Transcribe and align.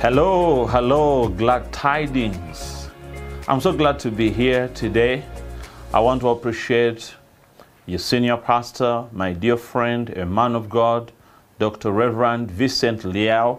Hello, 0.00 0.64
hello, 0.64 1.28
glad 1.28 1.72
tidings. 1.72 2.88
I'm 3.48 3.60
so 3.60 3.72
glad 3.72 3.98
to 3.98 4.12
be 4.12 4.30
here 4.30 4.68
today. 4.68 5.24
I 5.92 5.98
want 5.98 6.20
to 6.20 6.28
appreciate 6.28 7.16
your 7.84 7.98
senior 7.98 8.36
pastor, 8.36 9.06
my 9.10 9.32
dear 9.32 9.56
friend, 9.56 10.08
a 10.10 10.24
man 10.24 10.54
of 10.54 10.70
God, 10.70 11.10
Dr. 11.58 11.90
Reverend 11.90 12.48
Vincent 12.48 13.02
Leoh, 13.04 13.58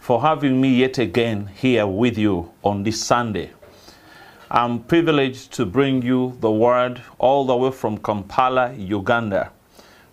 for 0.00 0.22
having 0.22 0.58
me 0.58 0.74
yet 0.74 0.96
again 0.96 1.50
here 1.54 1.86
with 1.86 2.16
you 2.16 2.50
on 2.64 2.82
this 2.82 3.04
Sunday. 3.04 3.50
I'm 4.50 4.82
privileged 4.84 5.52
to 5.52 5.66
bring 5.66 6.00
you 6.00 6.38
the 6.40 6.50
word 6.50 7.02
all 7.18 7.44
the 7.44 7.54
way 7.54 7.72
from 7.72 7.98
Kampala, 7.98 8.72
Uganda. 8.72 9.50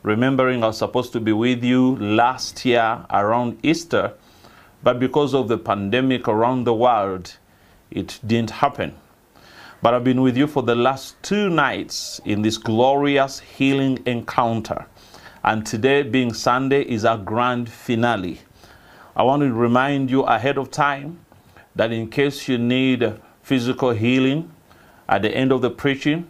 Remembering 0.04 0.66
I 0.66 0.68
was 0.68 0.78
supposed 0.80 1.14
to 1.14 1.22
be 1.22 1.32
with 1.32 1.64
you 1.64 1.96
last 1.96 2.66
year 2.66 3.06
around 3.10 3.58
Easter, 3.64 4.16
but 4.86 5.00
because 5.00 5.34
of 5.34 5.48
the 5.48 5.58
pandemic 5.58 6.28
around 6.28 6.64
the 6.64 6.74
world, 6.76 7.38
it 7.90 8.20
didn't 8.24 8.52
happen. 8.52 8.96
But 9.82 9.96
I've 9.96 10.04
been 10.04 10.22
with 10.22 10.38
you 10.38 10.46
for 10.46 10.62
the 10.62 10.76
last 10.76 11.16
two 11.24 11.50
nights 11.50 12.22
in 12.24 12.44
this 12.44 12.60
glorious 12.60 13.40
healing 13.40 14.04
encounter. 14.06 14.86
And 15.44 15.66
today, 15.66 16.04
being 16.04 16.36
Sunday, 16.36 16.84
is 16.84 17.04
our 17.04 17.18
grand 17.18 17.68
finale. 17.68 18.42
I 19.16 19.24
want 19.24 19.42
to 19.42 19.52
remind 19.52 20.12
you 20.12 20.22
ahead 20.22 20.60
of 20.60 20.70
time 20.70 21.18
that 21.76 21.92
in 21.92 22.08
case 22.08 22.48
you 22.48 22.60
need 22.60 23.20
physical 23.42 23.90
healing, 23.90 24.52
at 25.10 25.24
the 25.24 25.36
end 25.36 25.52
of 25.52 25.64
the 25.64 25.72
preaching, 25.72 26.28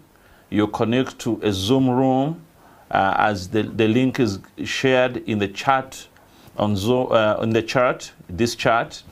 you 0.49 0.67
connect 0.67 1.19
to 1.19 1.41
a 1.43 1.51
Zoom 1.51 1.89
room 1.89 2.41
uh, 2.89 3.15
as 3.17 3.49
the, 3.49 3.63
the 3.63 3.89
link 3.89 4.17
is 4.17 4.39
shared 4.63 5.17
in 5.17 5.39
the 5.39 5.49
chat 5.49 6.07
on 6.57 6.75
uh, 7.11 7.39
in 7.41 7.49
the 7.51 7.61
chat, 7.61 8.11
this 8.29 8.55
chat. 8.55 9.03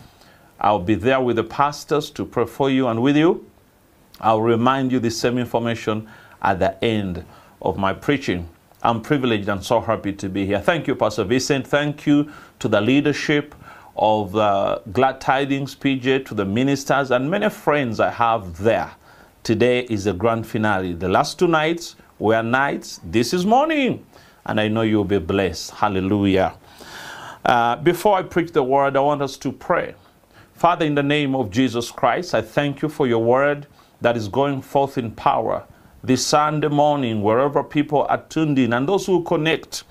I'll 0.59 0.79
be 0.79 0.95
there 0.95 1.19
with 1.19 1.35
the 1.35 1.43
pastors 1.43 2.09
to 2.11 2.25
pray 2.25 2.45
for 2.45 2.69
you 2.69 2.87
and 2.87 3.01
with 3.01 3.17
you. 3.17 3.45
I'll 4.21 4.41
remind 4.41 4.91
you 4.91 4.99
the 4.99 5.11
same 5.11 5.37
information 5.37 6.07
at 6.41 6.59
the 6.59 6.81
end 6.83 7.25
of 7.61 7.77
my 7.77 7.93
preaching. 7.93 8.47
I'm 8.81 9.01
privileged 9.01 9.49
and 9.49 9.63
so 9.63 9.81
happy 9.81 10.13
to 10.13 10.29
be 10.29 10.45
here. 10.45 10.59
Thank 10.59 10.87
you, 10.87 10.95
Pastor 10.95 11.23
Vincent. 11.23 11.67
Thank 11.67 12.05
you 12.05 12.31
to 12.59 12.67
the 12.67 12.81
leadership 12.81 13.55
of 13.95 14.35
uh, 14.35 14.79
Glad 14.91 15.21
Tidings 15.21 15.75
PJ, 15.75 16.25
to 16.25 16.33
the 16.33 16.45
ministers, 16.45 17.11
and 17.11 17.29
many 17.29 17.49
friends 17.49 17.99
I 17.99 18.09
have 18.09 18.57
there. 18.57 18.91
Today 19.43 19.81
is 19.81 20.05
the 20.05 20.13
grand 20.13 20.47
finale. 20.47 20.93
The 20.93 21.09
last 21.09 21.39
two 21.39 21.47
nights 21.47 21.95
were 22.19 22.41
nights. 22.41 22.99
This 23.03 23.33
is 23.33 23.45
morning. 23.45 24.05
And 24.45 24.59
I 24.59 24.67
know 24.67 24.81
you'll 24.81 25.05
be 25.05 25.19
blessed. 25.19 25.71
Hallelujah. 25.71 26.53
Uh, 27.45 27.75
before 27.75 28.17
I 28.17 28.23
preach 28.23 28.51
the 28.51 28.63
word, 28.63 28.95
I 28.95 29.01
want 29.01 29.21
us 29.21 29.37
to 29.37 29.51
pray. 29.51 29.95
Father, 30.53 30.85
in 30.85 30.95
the 30.95 31.03
name 31.03 31.35
of 31.35 31.49
Jesus 31.49 31.91
Christ, 31.91 32.33
I 32.33 32.41
thank 32.41 32.81
you 32.81 32.87
for 32.87 33.05
your 33.05 33.23
word 33.23 33.67
that 33.99 34.15
is 34.15 34.27
going 34.27 34.61
forth 34.61 34.97
in 34.97 35.11
power 35.11 35.65
this 36.03 36.25
Sunday 36.25 36.67
morning, 36.67 37.21
wherever 37.21 37.63
people 37.63 38.05
are 38.09 38.21
tuned 38.23 38.59
in, 38.59 38.73
and 38.73 38.87
those 38.87 39.05
who 39.05 39.23
connect 39.23 39.83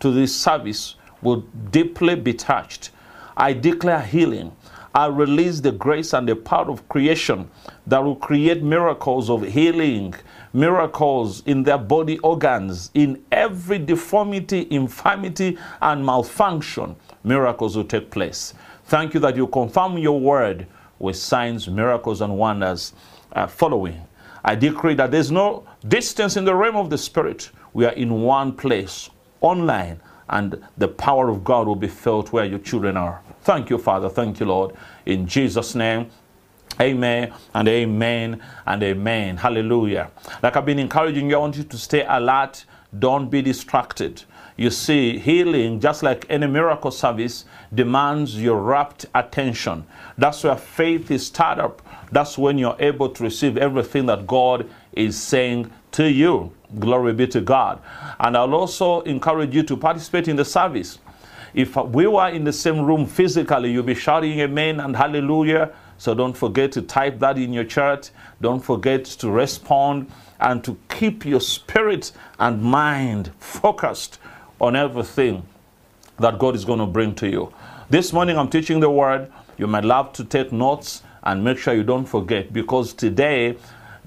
to 0.00 0.10
this 0.10 0.34
service 0.34 0.96
will 1.22 1.42
deeply 1.70 2.16
be 2.16 2.34
touched. 2.34 2.90
I 3.36 3.52
declare 3.52 4.00
healing. 4.00 4.52
I 4.94 5.06
release 5.06 5.60
the 5.60 5.70
grace 5.70 6.12
and 6.12 6.28
the 6.28 6.34
power 6.34 6.68
of 6.68 6.88
creation 6.88 7.48
that 7.86 8.02
will 8.02 8.16
create 8.16 8.62
miracles 8.62 9.30
of 9.30 9.42
healing, 9.42 10.14
miracles 10.52 11.44
in 11.46 11.62
their 11.62 11.78
body 11.78 12.18
organs, 12.18 12.90
in 12.94 13.22
every 13.30 13.78
deformity, 13.78 14.66
infirmity, 14.70 15.56
and 15.80 16.04
malfunction. 16.04 16.96
Miracles 17.22 17.76
will 17.76 17.84
take 17.84 18.10
place. 18.10 18.54
Thank 18.86 19.14
you 19.14 19.20
that 19.20 19.36
you 19.36 19.46
confirm 19.46 19.96
your 19.96 20.18
word 20.18 20.66
with 20.98 21.16
signs, 21.16 21.68
miracles, 21.68 22.20
and 22.20 22.36
wonders 22.36 22.92
uh, 23.32 23.46
following. 23.46 24.00
I 24.44 24.56
decree 24.56 24.94
that 24.94 25.12
there's 25.12 25.30
no 25.30 25.66
distance 25.86 26.36
in 26.36 26.44
the 26.44 26.54
realm 26.54 26.76
of 26.76 26.90
the 26.90 26.98
Spirit. 26.98 27.50
We 27.74 27.84
are 27.84 27.92
in 27.92 28.22
one 28.22 28.52
place, 28.52 29.08
online, 29.40 30.00
and 30.28 30.60
the 30.78 30.88
power 30.88 31.28
of 31.28 31.44
God 31.44 31.68
will 31.68 31.76
be 31.76 31.88
felt 31.88 32.32
where 32.32 32.44
your 32.44 32.58
children 32.58 32.96
are. 32.96 33.22
Thank 33.42 33.70
you, 33.70 33.78
Father. 33.78 34.08
Thank 34.08 34.40
you, 34.40 34.46
Lord. 34.46 34.74
In 35.06 35.26
Jesus' 35.26 35.74
name, 35.74 36.10
Amen 36.80 37.32
and 37.52 37.68
amen 37.68 38.42
and 38.64 38.82
amen. 38.82 39.36
Hallelujah. 39.36 40.10
Like 40.42 40.56
I've 40.56 40.64
been 40.64 40.78
encouraging 40.78 41.28
you, 41.28 41.36
I 41.36 41.38
want 41.40 41.56
you 41.56 41.64
to 41.64 41.76
stay 41.76 42.04
alert. 42.08 42.64
Don't 42.96 43.28
be 43.28 43.42
distracted. 43.42 44.22
You 44.56 44.70
see, 44.70 45.18
healing, 45.18 45.80
just 45.80 46.02
like 46.02 46.26
any 46.28 46.46
miracle 46.46 46.90
service, 46.90 47.44
demands 47.74 48.40
your 48.40 48.60
rapt 48.60 49.06
attention. 49.14 49.86
That's 50.18 50.44
where 50.44 50.56
faith 50.56 51.10
is 51.10 51.26
started 51.26 51.64
up. 51.64 51.82
That's 52.12 52.36
when 52.36 52.58
you're 52.58 52.76
able 52.78 53.08
to 53.10 53.22
receive 53.22 53.56
everything 53.56 54.06
that 54.06 54.26
God 54.26 54.68
is 54.92 55.20
saying 55.20 55.70
to 55.92 56.10
you. 56.10 56.52
Glory 56.78 57.12
be 57.12 57.26
to 57.28 57.40
God. 57.40 57.80
And 58.18 58.36
I'll 58.36 58.54
also 58.54 59.00
encourage 59.02 59.54
you 59.54 59.62
to 59.64 59.76
participate 59.76 60.28
in 60.28 60.36
the 60.36 60.44
service. 60.44 60.98
If 61.54 61.76
we 61.76 62.06
were 62.06 62.28
in 62.28 62.44
the 62.44 62.52
same 62.52 62.80
room 62.80 63.06
physically, 63.06 63.72
you'll 63.72 63.82
be 63.82 63.94
shouting 63.94 64.38
amen 64.40 64.80
and 64.80 64.96
hallelujah. 64.96 65.72
So 65.98 66.14
don't 66.14 66.36
forget 66.36 66.72
to 66.72 66.82
type 66.82 67.18
that 67.18 67.36
in 67.36 67.52
your 67.52 67.64
chat. 67.64 68.10
Don't 68.40 68.60
forget 68.60 69.04
to 69.04 69.30
respond 69.30 70.10
and 70.38 70.64
to 70.64 70.78
keep 70.88 71.26
your 71.26 71.40
spirit 71.40 72.12
and 72.38 72.62
mind 72.62 73.32
focused 73.38 74.18
on 74.60 74.76
everything 74.76 75.46
that 76.18 76.38
God 76.38 76.54
is 76.54 76.64
going 76.64 76.78
to 76.78 76.86
bring 76.86 77.14
to 77.16 77.28
you. 77.28 77.52
This 77.90 78.12
morning 78.12 78.38
I'm 78.38 78.48
teaching 78.48 78.80
the 78.80 78.90
word. 78.90 79.30
You 79.58 79.66
might 79.66 79.84
love 79.84 80.12
to 80.14 80.24
take 80.24 80.52
notes 80.52 81.02
and 81.22 81.44
make 81.44 81.58
sure 81.58 81.74
you 81.74 81.84
don't 81.84 82.06
forget 82.06 82.52
because 82.52 82.94
today, 82.94 83.56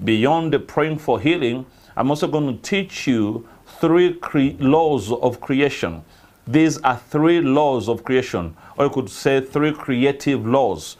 beyond 0.02 0.52
the 0.52 0.58
praying 0.58 0.98
for 0.98 1.20
healing, 1.20 1.66
I'm 1.96 2.10
also 2.10 2.26
going 2.26 2.46
to 2.46 2.60
teach 2.62 3.06
you 3.06 3.48
three 3.80 4.14
cre- 4.14 4.56
laws 4.58 5.12
of 5.12 5.40
creation. 5.40 6.02
These 6.46 6.78
are 6.78 6.96
three 6.96 7.40
laws 7.40 7.88
of 7.88 8.04
creation, 8.04 8.56
or 8.76 8.86
you 8.86 8.90
could 8.90 9.10
say 9.10 9.40
three 9.40 9.72
creative 9.72 10.46
laws 10.46 10.96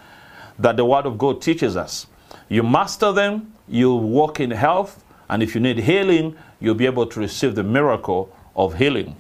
that 0.59 0.77
the 0.77 0.85
Word 0.85 1.07
of 1.07 1.19
God 1.19 1.43
teaches 1.43 1.77
us. 1.77 2.07
You 2.49 2.63
master 2.63 3.13
them, 3.13 3.53
you 3.69 3.95
walk 3.95 4.41
in 4.41 4.51
health, 4.51 5.05
and 5.29 5.43
if 5.43 5.55
you 5.55 5.61
need 5.61 5.79
healing, 5.79 6.37
you'll 6.61 6.75
be 6.75 6.87
able 6.87 7.07
to 7.07 7.21
receive 7.21 7.55
the 7.55 7.63
miracle 7.63 8.35
of 8.57 8.75
healing. 8.75 9.17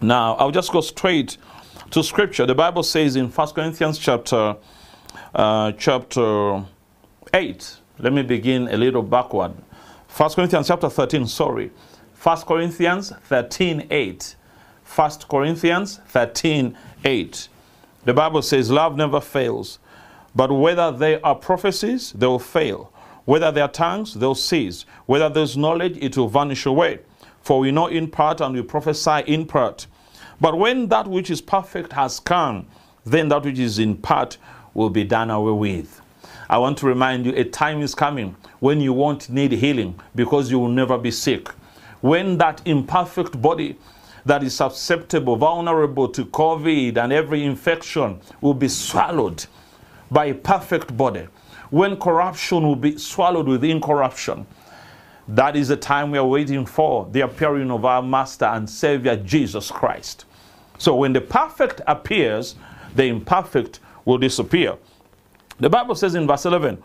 Now, 0.00 0.34
I'll 0.34 0.50
just 0.50 0.70
go 0.72 0.80
straight 0.80 1.38
to 1.90 2.02
Scripture. 2.02 2.46
The 2.46 2.54
Bible 2.54 2.82
says 2.82 3.16
in 3.16 3.28
1 3.28 3.48
Corinthians 3.48 3.98
chapter 3.98 4.56
uh, 5.34 5.72
chapter 5.72 6.64
8. 7.32 7.76
Let 7.98 8.12
me 8.12 8.22
begin 8.22 8.68
a 8.68 8.76
little 8.76 9.02
backward. 9.02 9.52
1 10.16 10.30
Corinthians 10.30 10.68
chapter 10.68 10.88
13, 10.88 11.26
sorry. 11.26 11.70
1 12.22 12.36
Corinthians 12.42 13.12
13, 13.24 13.86
8. 13.90 14.36
1 14.94 15.10
Corinthians 15.28 16.00
13, 16.08 16.76
8. 17.04 17.48
The 18.04 18.14
Bible 18.14 18.42
says, 18.42 18.70
Love 18.70 18.96
never 18.96 19.20
fails, 19.20 19.78
but 20.34 20.50
whether 20.50 20.90
they 20.90 21.20
are 21.20 21.34
prophecies, 21.34 22.12
they 22.12 22.26
will 22.26 22.38
fail. 22.38 22.92
Whether 23.24 23.52
they 23.52 23.60
are 23.60 23.68
tongues, 23.68 24.14
they'll 24.14 24.34
cease. 24.34 24.86
Whether 25.06 25.28
there's 25.28 25.56
knowledge, 25.56 25.98
it 26.00 26.16
will 26.16 26.28
vanish 26.28 26.64
away. 26.64 27.00
For 27.42 27.60
we 27.60 27.70
know 27.70 27.86
in 27.86 28.10
part 28.10 28.40
and 28.40 28.54
we 28.54 28.62
prophesy 28.62 29.22
in 29.26 29.46
part. 29.46 29.86
But 30.40 30.56
when 30.56 30.88
that 30.88 31.06
which 31.06 31.30
is 31.30 31.42
perfect 31.42 31.92
has 31.92 32.18
come, 32.20 32.66
then 33.04 33.28
that 33.28 33.44
which 33.44 33.58
is 33.58 33.78
in 33.78 33.98
part 33.98 34.38
will 34.72 34.90
be 34.90 35.04
done 35.04 35.30
away 35.30 35.52
with. 35.52 36.00
I 36.48 36.56
want 36.58 36.78
to 36.78 36.86
remind 36.86 37.26
you 37.26 37.34
a 37.34 37.44
time 37.44 37.82
is 37.82 37.94
coming 37.94 38.34
when 38.60 38.80
you 38.80 38.94
won't 38.94 39.28
need 39.28 39.52
healing 39.52 40.00
because 40.14 40.50
you 40.50 40.58
will 40.58 40.68
never 40.68 40.96
be 40.96 41.10
sick. 41.10 41.48
When 42.00 42.38
that 42.38 42.62
imperfect 42.64 43.40
body 43.42 43.76
that 44.28 44.42
is 44.42 44.54
susceptible, 44.54 45.36
vulnerable 45.36 46.06
to 46.10 46.26
COVID 46.26 46.98
and 46.98 47.12
every 47.14 47.44
infection 47.44 48.20
will 48.42 48.52
be 48.52 48.68
swallowed 48.68 49.46
by 50.10 50.26
a 50.26 50.34
perfect 50.34 50.94
body. 50.94 51.26
When 51.70 51.96
corruption 51.96 52.62
will 52.62 52.76
be 52.76 52.98
swallowed 52.98 53.48
with 53.48 53.64
incorruption. 53.64 54.46
That 55.28 55.56
is 55.56 55.68
the 55.68 55.76
time 55.76 56.10
we 56.10 56.18
are 56.18 56.26
waiting 56.26 56.66
for 56.66 57.08
the 57.10 57.22
appearing 57.22 57.70
of 57.70 57.86
our 57.86 58.02
Master 58.02 58.44
and 58.44 58.68
Savior 58.68 59.16
Jesus 59.16 59.70
Christ. 59.70 60.26
So 60.76 60.94
when 60.94 61.14
the 61.14 61.22
perfect 61.22 61.80
appears, 61.86 62.54
the 62.94 63.04
imperfect 63.04 63.80
will 64.04 64.18
disappear. 64.18 64.76
The 65.58 65.70
Bible 65.70 65.94
says 65.94 66.14
in 66.14 66.26
verse 66.26 66.44
11, 66.44 66.76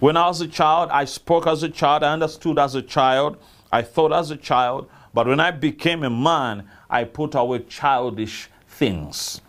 When 0.00 0.18
I 0.18 0.26
was 0.28 0.42
a 0.42 0.48
child, 0.48 0.90
I 0.90 1.06
spoke 1.06 1.46
as 1.46 1.62
a 1.62 1.68
child, 1.70 2.02
I 2.02 2.12
understood 2.12 2.58
as 2.58 2.74
a 2.74 2.82
child, 2.82 3.38
I 3.72 3.82
thought 3.82 4.12
as 4.12 4.30
a 4.30 4.36
child, 4.36 4.88
but 5.14 5.26
when 5.26 5.40
I 5.40 5.50
became 5.50 6.02
a 6.02 6.10
man, 6.10 6.68
I 6.88 7.04
put 7.04 7.34
away 7.34 7.60
childish 7.60 8.48
things. 8.68 9.40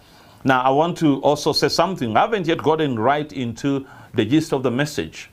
Now, 0.43 0.61
I 0.61 0.69
want 0.69 0.97
to 0.99 1.19
also 1.21 1.53
say 1.53 1.69
something. 1.69 2.15
I 2.17 2.21
haven't 2.21 2.47
yet 2.47 2.59
gotten 2.59 2.97
right 2.97 3.31
into 3.31 3.85
the 4.13 4.25
gist 4.25 4.53
of 4.53 4.63
the 4.63 4.71
message. 4.71 5.29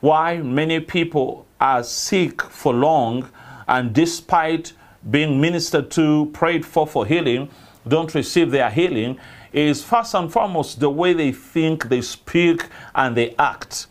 Why 0.00 0.38
many 0.38 0.80
people 0.80 1.46
are 1.60 1.82
sick 1.82 2.42
for 2.42 2.72
long 2.72 3.28
and 3.66 3.92
despite 3.92 4.72
being 5.10 5.40
ministered 5.40 5.90
to, 5.92 6.26
prayed 6.32 6.64
for 6.64 6.86
for 6.86 7.06
healing, 7.06 7.50
don't 7.86 8.14
receive 8.14 8.50
their 8.50 8.70
healing 8.70 9.18
is 9.52 9.84
first 9.84 10.14
and 10.14 10.32
foremost 10.32 10.80
the 10.80 10.90
way 10.90 11.12
they 11.12 11.32
think, 11.32 11.88
they 11.88 12.00
speak, 12.00 12.66
and 12.94 13.16
they 13.16 13.34
act. 13.38 13.86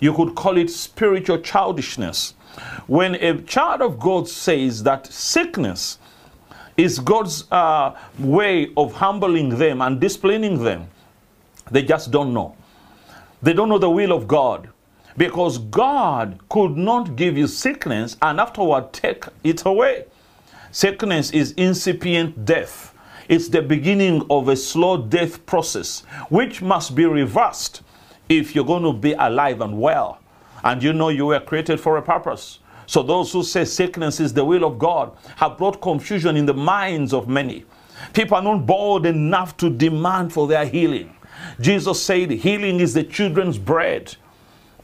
You 0.00 0.12
could 0.12 0.34
call 0.34 0.58
it 0.58 0.70
spiritual 0.70 1.38
childishness. 1.38 2.34
When 2.86 3.14
a 3.16 3.40
child 3.42 3.82
of 3.82 3.98
God 3.98 4.28
says 4.28 4.82
that 4.84 5.06
sickness 5.06 5.98
is 6.76 6.98
God's 6.98 7.50
uh, 7.50 7.96
way 8.18 8.72
of 8.76 8.92
humbling 8.94 9.50
them 9.50 9.80
and 9.80 10.00
disciplining 10.00 10.62
them, 10.62 10.88
they 11.70 11.82
just 11.82 12.10
don't 12.10 12.32
know. 12.32 12.54
They 13.42 13.52
don't 13.52 13.68
know 13.68 13.78
the 13.78 13.90
will 13.90 14.12
of 14.12 14.28
God 14.28 14.68
because 15.16 15.58
God 15.58 16.38
could 16.48 16.76
not 16.76 17.16
give 17.16 17.36
you 17.36 17.46
sickness 17.46 18.16
and 18.22 18.40
afterward 18.40 18.92
take 18.92 19.24
it 19.42 19.64
away. 19.64 20.04
Sickness 20.70 21.30
is 21.30 21.52
incipient 21.52 22.44
death. 22.44 22.92
It's 23.28 23.48
the 23.48 23.62
beginning 23.62 24.24
of 24.30 24.48
a 24.48 24.56
slow 24.56 24.96
death 24.96 25.44
process, 25.46 26.00
which 26.28 26.62
must 26.62 26.94
be 26.94 27.06
reversed 27.06 27.82
if 28.28 28.54
you're 28.54 28.64
going 28.64 28.82
to 28.82 28.92
be 28.92 29.14
alive 29.14 29.60
and 29.60 29.80
well. 29.80 30.20
And 30.66 30.82
you 30.82 30.92
know 30.92 31.10
you 31.10 31.26
were 31.26 31.38
created 31.38 31.78
for 31.78 31.96
a 31.96 32.02
purpose. 32.02 32.58
So 32.86 33.00
those 33.00 33.32
who 33.32 33.44
say 33.44 33.64
sickness 33.64 34.18
is 34.18 34.32
the 34.32 34.44
will 34.44 34.64
of 34.64 34.80
God 34.80 35.16
have 35.36 35.58
brought 35.58 35.80
confusion 35.80 36.36
in 36.36 36.44
the 36.44 36.54
minds 36.54 37.14
of 37.14 37.28
many. 37.28 37.64
People 38.14 38.36
are 38.36 38.42
not 38.42 38.66
bold 38.66 39.06
enough 39.06 39.56
to 39.58 39.70
demand 39.70 40.32
for 40.32 40.48
their 40.48 40.66
healing. 40.66 41.14
Jesus 41.60 42.02
said, 42.02 42.32
Healing 42.32 42.80
is 42.80 42.94
the 42.94 43.04
children's 43.04 43.58
bread. 43.58 44.16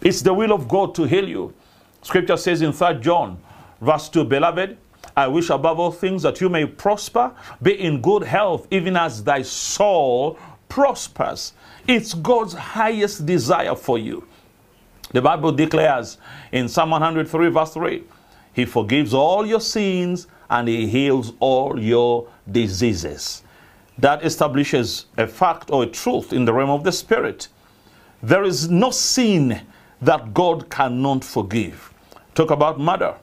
It's 0.00 0.22
the 0.22 0.32
will 0.32 0.52
of 0.52 0.68
God 0.68 0.94
to 0.94 1.02
heal 1.02 1.28
you. 1.28 1.52
Scripture 2.02 2.36
says 2.36 2.62
in 2.62 2.72
3 2.72 3.00
John, 3.00 3.42
verse 3.80 4.08
2, 4.08 4.22
Beloved, 4.22 4.78
I 5.16 5.26
wish 5.26 5.50
above 5.50 5.80
all 5.80 5.90
things 5.90 6.22
that 6.22 6.40
you 6.40 6.48
may 6.48 6.64
prosper, 6.64 7.32
be 7.60 7.72
in 7.72 8.00
good 8.00 8.22
health, 8.22 8.68
even 8.70 8.96
as 8.96 9.24
thy 9.24 9.42
soul 9.42 10.38
prospers. 10.68 11.54
It's 11.88 12.14
God's 12.14 12.54
highest 12.54 13.26
desire 13.26 13.74
for 13.74 13.98
you. 13.98 14.28
The 15.12 15.22
Bible 15.22 15.52
declares 15.52 16.18
in 16.52 16.68
Psalm 16.68 16.90
103, 16.90 17.48
verse 17.48 17.74
3, 17.74 18.04
He 18.52 18.64
forgives 18.64 19.14
all 19.14 19.46
your 19.46 19.60
sins 19.60 20.26
and 20.48 20.68
He 20.68 20.86
heals 20.86 21.32
all 21.40 21.78
your 21.78 22.28
diseases. 22.50 23.42
That 23.98 24.24
establishes 24.24 25.06
a 25.18 25.26
fact 25.26 25.70
or 25.70 25.84
a 25.84 25.86
truth 25.86 26.32
in 26.32 26.44
the 26.44 26.52
realm 26.52 26.70
of 26.70 26.82
the 26.82 26.92
Spirit. 26.92 27.48
There 28.22 28.42
is 28.42 28.70
no 28.70 28.90
sin 28.90 29.60
that 30.00 30.32
God 30.32 30.70
cannot 30.70 31.24
forgive. 31.24 31.92
Talk 32.34 32.50
about 32.50 32.80
murder. 32.80 33.16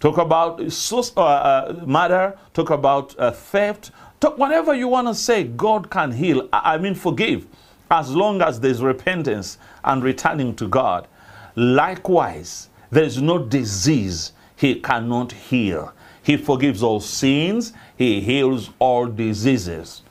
Talk 0.00 0.18
about 0.18 0.60
uh, 0.60 1.20
uh, 1.20 1.82
murder. 1.86 2.38
Talk 2.54 2.70
about 2.70 3.18
uh, 3.18 3.30
theft. 3.30 3.90
Talk 4.18 4.38
whatever 4.38 4.74
you 4.74 4.88
want 4.88 5.08
to 5.08 5.14
say. 5.14 5.44
God 5.44 5.90
can 5.90 6.12
heal. 6.12 6.48
I 6.52 6.78
mean, 6.78 6.94
forgive, 6.94 7.46
as 7.90 8.14
long 8.14 8.40
as 8.40 8.60
there's 8.60 8.82
repentance 8.82 9.58
and 9.84 10.02
returning 10.02 10.54
to 10.56 10.68
God. 10.68 11.08
Likewise, 11.56 12.68
there 12.90 13.04
is 13.04 13.20
no 13.20 13.38
disease 13.38 14.32
He 14.56 14.80
cannot 14.80 15.32
heal. 15.32 15.92
He 16.22 16.36
forgives 16.36 16.82
all 16.82 17.00
sins. 17.00 17.72
He 17.96 18.20
heals 18.20 18.70
all 18.78 19.06
diseases. 19.06 20.02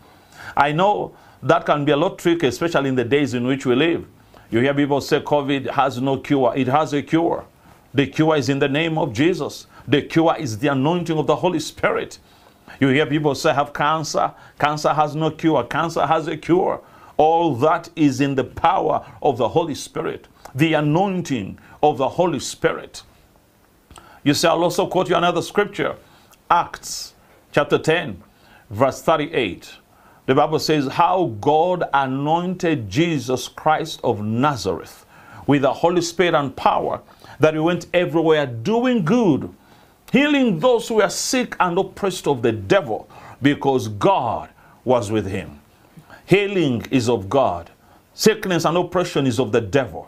I 0.57 0.71
know 0.71 1.15
that 1.41 1.65
can 1.65 1.85
be 1.85 1.91
a 1.91 1.97
lot 1.97 2.17
tricky, 2.17 2.47
especially 2.47 2.89
in 2.89 2.95
the 2.95 3.03
days 3.03 3.33
in 3.33 3.45
which 3.45 3.65
we 3.65 3.75
live. 3.75 4.05
You 4.49 4.59
hear 4.59 4.73
people 4.73 4.99
say 5.01 5.19
COVID 5.19 5.69
has 5.69 6.01
no 6.01 6.17
cure. 6.17 6.53
It 6.55 6.67
has 6.67 6.93
a 6.93 7.03
cure. 7.03 7.45
The 7.93 8.07
cure 8.07 8.35
is 8.35 8.49
in 8.49 8.59
the 8.59 8.67
name 8.67 8.97
of 8.97 9.13
Jesus. 9.13 9.67
The 9.87 10.01
cure 10.01 10.35
is 10.37 10.57
the 10.57 10.69
anointing 10.69 11.17
of 11.17 11.27
the 11.27 11.35
Holy 11.35 11.59
Spirit. 11.59 12.19
You 12.79 12.89
hear 12.89 13.05
people 13.05 13.35
say 13.35 13.53
have 13.53 13.73
cancer. 13.73 14.33
Cancer 14.59 14.93
has 14.93 15.15
no 15.15 15.31
cure. 15.31 15.63
Cancer 15.63 16.05
has 16.05 16.27
a 16.27 16.37
cure. 16.37 16.81
All 17.19 17.53
that 17.55 17.89
is 17.97 18.21
in 18.21 18.35
the 18.35 18.45
power 18.45 19.05
of 19.21 19.37
the 19.37 19.49
Holy 19.49 19.75
Spirit, 19.75 20.29
the 20.55 20.73
anointing 20.73 21.59
of 21.83 21.97
the 21.97 22.07
Holy 22.07 22.39
Spirit. 22.39 23.03
You 24.23 24.33
see, 24.33 24.47
I'll 24.47 24.63
also 24.63 24.87
quote 24.87 25.09
you 25.09 25.17
another 25.17 25.41
scripture 25.41 25.97
Acts 26.49 27.13
chapter 27.51 27.77
10, 27.77 28.23
verse 28.69 29.01
38. 29.01 29.69
The 30.27 30.35
Bible 30.35 30.59
says, 30.59 30.87
How 30.87 31.35
God 31.41 31.83
anointed 31.93 32.89
Jesus 32.89 33.49
Christ 33.49 33.99
of 34.01 34.23
Nazareth 34.23 35.05
with 35.45 35.63
the 35.63 35.73
Holy 35.73 36.01
Spirit 36.01 36.35
and 36.35 36.55
power, 36.55 37.01
that 37.41 37.53
he 37.53 37.59
went 37.59 37.87
everywhere 37.93 38.45
doing 38.45 39.03
good, 39.03 39.53
healing 40.09 40.59
those 40.59 40.87
who 40.87 40.95
were 40.95 41.09
sick 41.09 41.57
and 41.59 41.77
oppressed 41.77 42.27
of 42.27 42.43
the 42.43 42.53
devil, 42.53 43.09
because 43.41 43.89
God 43.89 44.47
was 44.85 45.11
with 45.11 45.25
him. 45.27 45.59
Healing 46.29 46.85
is 46.91 47.09
of 47.09 47.27
God, 47.27 47.71
sickness 48.13 48.63
and 48.63 48.77
oppression 48.77 49.25
is 49.25 49.39
of 49.39 49.51
the 49.51 49.61
devil. 49.61 50.07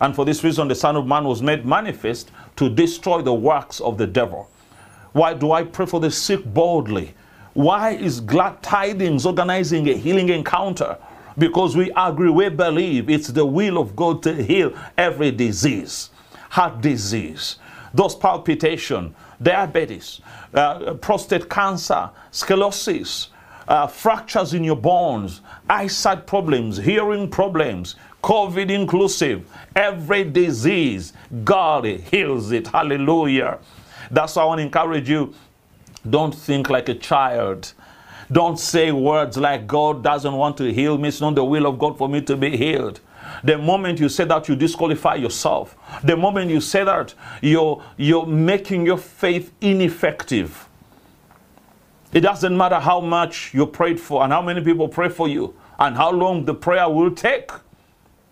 And 0.00 0.14
for 0.16 0.24
this 0.24 0.42
reason, 0.42 0.66
the 0.66 0.74
Son 0.74 0.96
of 0.96 1.06
Man 1.06 1.24
was 1.24 1.42
made 1.42 1.66
manifest 1.66 2.30
to 2.56 2.70
destroy 2.70 3.20
the 3.20 3.34
works 3.34 3.78
of 3.80 3.98
the 3.98 4.06
devil. 4.06 4.48
Why 5.12 5.34
do 5.34 5.52
I 5.52 5.64
pray 5.64 5.84
for 5.84 6.00
the 6.00 6.10
sick 6.10 6.42
boldly? 6.42 7.12
Why 7.52 7.90
is 7.90 8.18
Glad 8.22 8.62
Tidings 8.62 9.26
organizing 9.26 9.86
a 9.90 9.92
healing 9.92 10.30
encounter? 10.30 10.96
Because 11.36 11.76
we 11.76 11.92
agree, 11.94 12.30
we 12.30 12.48
believe 12.48 13.10
it's 13.10 13.28
the 13.28 13.44
will 13.44 13.76
of 13.76 13.94
God 13.94 14.22
to 14.22 14.42
heal 14.42 14.72
every 14.96 15.32
disease, 15.32 16.08
heart 16.48 16.80
disease, 16.80 17.56
those 17.92 18.14
palpitation, 18.14 19.14
diabetes, 19.42 20.22
uh, 20.54 20.94
prostate 20.94 21.50
cancer, 21.50 22.08
scoliosis, 22.32 23.28
uh, 23.68 23.86
fractures 23.86 24.54
in 24.54 24.64
your 24.64 24.76
bones, 24.76 25.40
eyesight 25.68 26.26
problems, 26.26 26.76
hearing 26.76 27.28
problems, 27.28 27.96
COVID 28.22 28.70
inclusive, 28.70 29.48
every 29.74 30.24
disease, 30.24 31.12
God 31.44 31.84
heals 31.84 32.52
it. 32.52 32.68
Hallelujah. 32.68 33.58
That's 34.10 34.36
why 34.36 34.42
I 34.42 34.46
want 34.46 34.58
to 34.58 34.62
encourage 34.62 35.08
you 35.08 35.34
don't 36.08 36.34
think 36.34 36.70
like 36.70 36.88
a 36.88 36.94
child. 36.94 37.72
Don't 38.30 38.58
say 38.58 38.90
words 38.90 39.36
like 39.36 39.66
God 39.66 40.02
doesn't 40.02 40.32
want 40.32 40.56
to 40.58 40.72
heal 40.72 40.98
me. 40.98 41.08
It's 41.08 41.20
not 41.20 41.34
the 41.34 41.44
will 41.44 41.66
of 41.66 41.78
God 41.78 41.96
for 41.96 42.08
me 42.08 42.20
to 42.22 42.36
be 42.36 42.56
healed. 42.56 43.00
The 43.44 43.58
moment 43.58 44.00
you 44.00 44.08
say 44.08 44.24
that, 44.24 44.48
you 44.48 44.56
disqualify 44.56 45.16
yourself. 45.16 45.76
The 46.02 46.16
moment 46.16 46.50
you 46.50 46.60
say 46.60 46.84
that, 46.84 47.14
you're, 47.42 47.82
you're 47.96 48.26
making 48.26 48.86
your 48.86 48.98
faith 48.98 49.52
ineffective. 49.60 50.68
It 52.16 52.22
doesn't 52.22 52.56
matter 52.56 52.80
how 52.80 53.00
much 53.00 53.52
you 53.52 53.66
prayed 53.66 54.00
for 54.00 54.24
and 54.24 54.32
how 54.32 54.40
many 54.40 54.62
people 54.62 54.88
pray 54.88 55.10
for 55.10 55.28
you 55.28 55.54
and 55.78 55.94
how 55.94 56.10
long 56.10 56.46
the 56.46 56.54
prayer 56.54 56.88
will 56.88 57.10
take. 57.10 57.50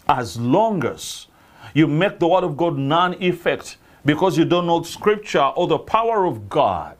As 0.08 0.40
long 0.40 0.82
as 0.86 1.26
you 1.74 1.86
make 1.86 2.18
the 2.18 2.26
word 2.26 2.44
of 2.44 2.56
God 2.56 2.78
non 2.78 3.12
effect 3.22 3.76
because 4.06 4.38
you 4.38 4.46
don't 4.46 4.66
know 4.66 4.82
scripture 4.84 5.52
or 5.54 5.66
the 5.66 5.76
power 5.76 6.24
of 6.24 6.48
God, 6.48 6.96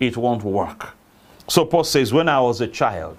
it 0.00 0.18
won't 0.18 0.44
work. 0.44 0.90
So 1.48 1.64
Paul 1.64 1.84
says, 1.84 2.12
when 2.12 2.28
I 2.28 2.40
was 2.40 2.60
a 2.60 2.68
child, 2.68 3.16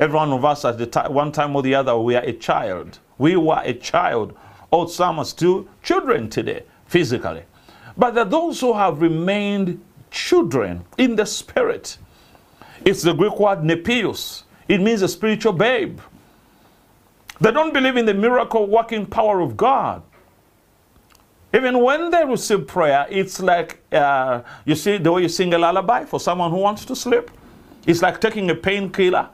every 0.00 0.16
one 0.16 0.32
of 0.32 0.44
us 0.44 0.64
at 0.64 0.78
the 0.78 1.08
one 1.12 1.30
time 1.30 1.54
or 1.54 1.62
the 1.62 1.76
other, 1.76 1.96
we 1.96 2.16
are 2.16 2.24
a 2.24 2.32
child. 2.32 2.98
We 3.18 3.36
were 3.36 3.62
a 3.62 3.72
child. 3.72 4.36
Or 4.72 4.88
some 4.88 5.20
are 5.20 5.24
still 5.24 5.68
children 5.84 6.28
today, 6.28 6.64
physically. 6.86 7.44
But 7.96 8.16
there 8.16 8.24
are 8.24 8.28
those 8.28 8.58
who 8.58 8.72
have 8.72 9.00
remained 9.00 9.80
children 10.10 10.84
in 10.98 11.14
the 11.14 11.24
spirit. 11.24 11.98
It's 12.84 13.02
the 13.02 13.12
Greek 13.12 13.38
word 13.38 13.60
nepios. 13.60 14.42
It 14.66 14.80
means 14.80 15.02
a 15.02 15.08
spiritual 15.08 15.52
babe. 15.52 16.00
They 17.40 17.52
don't 17.52 17.72
believe 17.72 17.96
in 17.96 18.06
the 18.06 18.14
miracle 18.14 18.66
working 18.66 19.06
power 19.06 19.40
of 19.40 19.56
God. 19.56 20.02
Even 21.54 21.80
when 21.80 22.10
they 22.10 22.24
receive 22.24 22.66
prayer, 22.66 23.06
it's 23.10 23.40
like, 23.40 23.80
uh, 23.92 24.42
you 24.64 24.74
see, 24.74 24.96
the 24.96 25.12
way 25.12 25.22
you 25.22 25.28
sing 25.28 25.52
a 25.54 25.58
lullaby 25.58 26.04
for 26.04 26.18
someone 26.18 26.50
who 26.50 26.56
wants 26.56 26.84
to 26.86 26.96
sleep. 26.96 27.30
It's 27.86 28.02
like 28.02 28.20
taking 28.20 28.50
a 28.50 28.54
painkiller. 28.54 29.28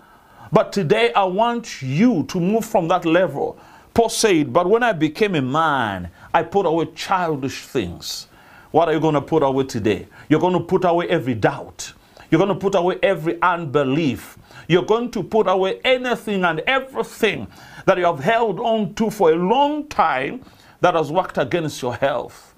But 0.51 0.73
today, 0.73 1.13
I 1.13 1.25
want 1.25 1.81
you 1.81 2.25
to 2.25 2.41
move 2.41 2.65
from 2.65 2.89
that 2.89 3.05
level. 3.05 3.59
Paul 3.95 4.09
said, 4.09 4.53
But 4.53 4.69
when 4.69 4.83
I 4.83 4.93
became 4.93 5.35
a 5.37 5.43
man, 5.43 6.11
I 6.35 6.43
put 6.43 6.67
away 6.67 6.87
childish 6.95 7.67
things. 7.67 8.27
What 8.73 8.89
are 8.89 8.95
you 8.95 9.01
going 9.01 9.15
to 9.15 9.23
put 9.23 9.43
away 9.43 9.65
today? 9.65 10.09
You're 10.29 10.41
going 10.41 10.55
to 10.55 10.61
put 10.61 10.85
away 10.85 11.09
every 11.09 11.35
doubt. 11.35 11.93
You're 12.31 12.39
going 12.39 12.49
to 12.49 12.55
put 12.55 12.75
away 12.75 12.99
every 13.03 13.41
unbelief. 13.41 14.39
You're 14.69 14.85
going 14.85 15.11
to 15.13 15.23
put 15.23 15.49
away 15.49 15.81
anything 15.85 16.45
and 16.45 16.61
everything 16.61 17.47
that 17.87 17.97
you 17.97 18.05
have 18.05 18.21
held 18.21 18.61
on 18.61 18.95
to 18.95 19.11
for 19.11 19.33
a 19.33 19.37
long 19.37 19.89
time 19.89 20.45
that 20.81 20.95
has 20.95 21.11
worked 21.11 21.39
against 21.39 21.81
your 21.81 21.95
health. 21.95 22.55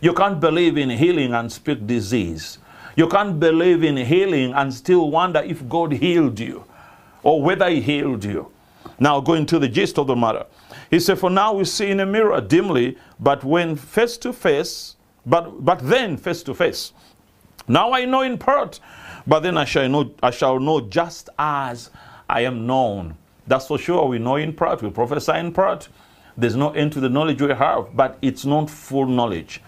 You 0.00 0.12
can't 0.12 0.38
believe 0.38 0.76
in 0.76 0.90
healing 0.90 1.32
and 1.32 1.50
speak 1.50 1.86
disease. 1.86 2.58
You 2.96 3.08
can't 3.08 3.40
believe 3.40 3.82
in 3.82 3.96
healing 3.96 4.52
and 4.52 4.72
still 4.72 5.10
wonder 5.10 5.40
if 5.40 5.66
God 5.68 5.92
healed 5.92 6.38
you 6.38 6.64
or 7.22 7.42
whether 7.42 7.68
He 7.70 7.80
healed 7.80 8.24
you. 8.24 8.50
Now, 9.00 9.20
going 9.20 9.46
to 9.46 9.58
the 9.58 9.68
gist 9.68 9.98
of 9.98 10.08
the 10.08 10.16
matter. 10.16 10.44
He 10.90 11.00
said, 11.00 11.18
For 11.18 11.30
now 11.30 11.54
we 11.54 11.64
see 11.64 11.90
in 11.90 12.00
a 12.00 12.06
mirror 12.06 12.40
dimly, 12.40 12.98
but 13.20 13.44
when 13.44 13.76
face 13.76 14.16
to 14.18 14.32
face, 14.32 14.96
but, 15.24 15.64
but 15.64 15.78
then 15.80 16.16
face 16.16 16.42
to 16.44 16.54
face. 16.54 16.92
Now 17.68 17.92
I 17.92 18.04
know 18.04 18.22
in 18.22 18.38
part, 18.38 18.80
but 19.28 19.40
then 19.40 19.58
I 19.58 19.64
shall 19.66 19.88
know, 19.88 20.10
I 20.22 20.30
shall 20.30 20.58
know 20.58 20.80
just 20.80 21.28
as 21.38 21.90
I 22.28 22.40
am 22.40 22.66
known. 22.66 23.16
That's 23.46 23.66
for 23.66 23.78
sure. 23.78 24.06
We 24.06 24.18
know 24.18 24.36
in 24.36 24.54
part, 24.54 24.82
we 24.82 24.90
prophesy 24.90 25.32
in 25.32 25.52
part. 25.52 25.88
There's 26.36 26.56
no 26.56 26.70
end 26.70 26.92
to 26.94 27.00
the 27.00 27.08
knowledge 27.08 27.42
we 27.42 27.52
have, 27.52 27.94
but 27.94 28.18
it's 28.22 28.44
not 28.44 28.70
full 28.70 29.06
knowledge. 29.06 29.60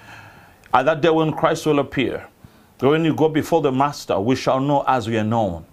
At 0.73 0.85
that 0.87 1.01
day 1.01 1.11
when 1.11 1.33
Christ 1.33 1.67
will 1.67 1.79
appear, 1.79 2.27
when 2.79 3.05
you 3.05 3.15
go 3.15 3.29
before 3.29 3.61
the 3.61 3.73
Master, 3.73 4.19
we 4.19 4.35
shall 4.37 4.61
know 4.61 4.83
as 4.87 5.09
we 5.09 5.19
are 5.19 5.25
known. 5.25 5.67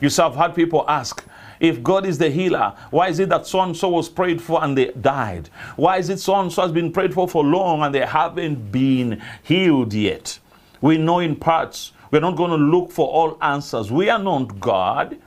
You 0.00 0.10
see, 0.10 0.22
I've 0.22 0.36
had 0.36 0.54
people 0.54 0.84
ask, 0.86 1.24
if 1.58 1.82
God 1.82 2.06
is 2.06 2.18
the 2.18 2.30
healer, 2.30 2.74
why 2.90 3.08
is 3.08 3.18
it 3.18 3.30
that 3.30 3.46
so 3.46 3.60
and 3.60 3.76
so 3.76 3.88
was 3.88 4.08
prayed 4.08 4.40
for 4.40 4.62
and 4.62 4.76
they 4.76 4.92
died? 4.92 5.48
Why 5.76 5.96
is 5.98 6.10
it 6.10 6.20
so 6.20 6.34
and 6.36 6.52
so 6.52 6.62
has 6.62 6.72
been 6.72 6.92
prayed 6.92 7.14
for 7.14 7.26
for 7.26 7.42
long 7.42 7.82
and 7.82 7.94
they 7.94 8.04
haven't 8.04 8.70
been 8.70 9.22
healed 9.42 9.94
yet? 9.94 10.38
We 10.80 10.98
know 10.98 11.20
in 11.20 11.36
parts. 11.36 11.92
We're 12.14 12.20
not 12.20 12.36
going 12.36 12.52
to 12.52 12.56
look 12.56 12.92
for 12.92 13.08
all 13.08 13.36
answers. 13.42 13.90
We 13.90 14.08
are 14.08 14.20
not 14.20 14.60
God. 14.60 15.18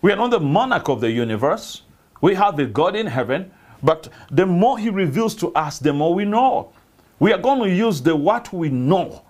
We 0.00 0.12
are 0.12 0.16
not 0.16 0.30
the 0.30 0.38
monarch 0.38 0.88
of 0.88 1.00
the 1.00 1.10
universe. 1.10 1.82
We 2.20 2.36
have 2.36 2.56
a 2.60 2.66
God 2.66 2.94
in 2.94 3.08
heaven. 3.08 3.50
But 3.82 4.08
the 4.30 4.46
more 4.46 4.78
He 4.78 4.90
reveals 4.90 5.34
to 5.34 5.52
us, 5.54 5.80
the 5.80 5.92
more 5.92 6.14
we 6.14 6.24
know. 6.24 6.70
We 7.18 7.32
are 7.32 7.38
going 7.38 7.68
to 7.68 7.74
use 7.74 8.00
the 8.00 8.14
what 8.14 8.52
we 8.52 8.68
know 8.68 9.24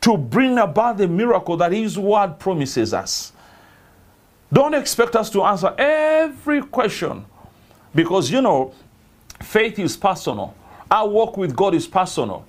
to 0.00 0.16
bring 0.16 0.56
about 0.56 0.96
the 0.96 1.06
miracle 1.06 1.58
that 1.58 1.72
His 1.72 1.98
word 1.98 2.38
promises 2.38 2.94
us. 2.94 3.34
Don't 4.50 4.72
expect 4.72 5.16
us 5.16 5.28
to 5.28 5.42
answer 5.42 5.74
every 5.76 6.62
question 6.62 7.26
because 7.94 8.30
you 8.30 8.40
know, 8.40 8.72
faith 9.42 9.78
is 9.78 9.98
personal. 9.98 10.54
Our 10.90 11.06
walk 11.06 11.36
with 11.36 11.54
God 11.54 11.74
is 11.74 11.86
personal. 11.86 12.46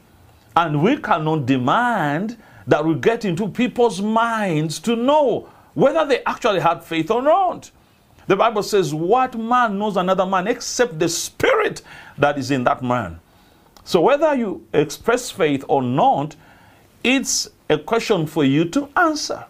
And 0.55 0.81
we 0.81 0.95
cannot 0.95 1.45
demand 1.45 2.37
that 2.67 2.83
will 2.83 2.95
get 2.95 3.25
into 3.25 3.47
people's 3.47 4.01
minds 4.01 4.79
to 4.79 4.95
know 4.95 5.49
whether 5.73 6.05
they 6.05 6.23
actually 6.25 6.59
had 6.59 6.83
faith 6.83 7.09
or 7.09 7.21
not. 7.21 7.71
The 8.27 8.35
Bible 8.35 8.61
says, 8.63 8.93
What 8.93 9.37
man 9.37 9.79
knows 9.79 9.95
another 9.95 10.25
man 10.25 10.47
except 10.47 10.99
the 10.99 11.07
spirit 11.07 11.81
that 12.17 12.37
is 12.37 12.51
in 12.51 12.65
that 12.65 12.83
man? 12.83 13.19
So, 13.85 14.01
whether 14.01 14.35
you 14.35 14.67
express 14.73 15.31
faith 15.31 15.63
or 15.69 15.81
not, 15.81 16.35
it's 17.03 17.47
a 17.69 17.77
question 17.77 18.27
for 18.27 18.43
you 18.43 18.65
to 18.65 18.89
answer. 18.97 19.45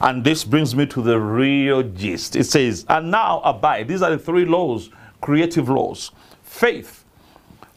And 0.00 0.24
this 0.24 0.44
brings 0.44 0.74
me 0.74 0.86
to 0.86 1.02
the 1.02 1.20
real 1.20 1.82
gist. 1.82 2.34
It 2.34 2.44
says, 2.44 2.86
And 2.88 3.10
now 3.10 3.40
abide. 3.44 3.86
These 3.86 4.02
are 4.02 4.10
the 4.10 4.18
three 4.18 4.46
laws, 4.46 4.90
creative 5.20 5.68
laws 5.68 6.10
faith, 6.42 7.04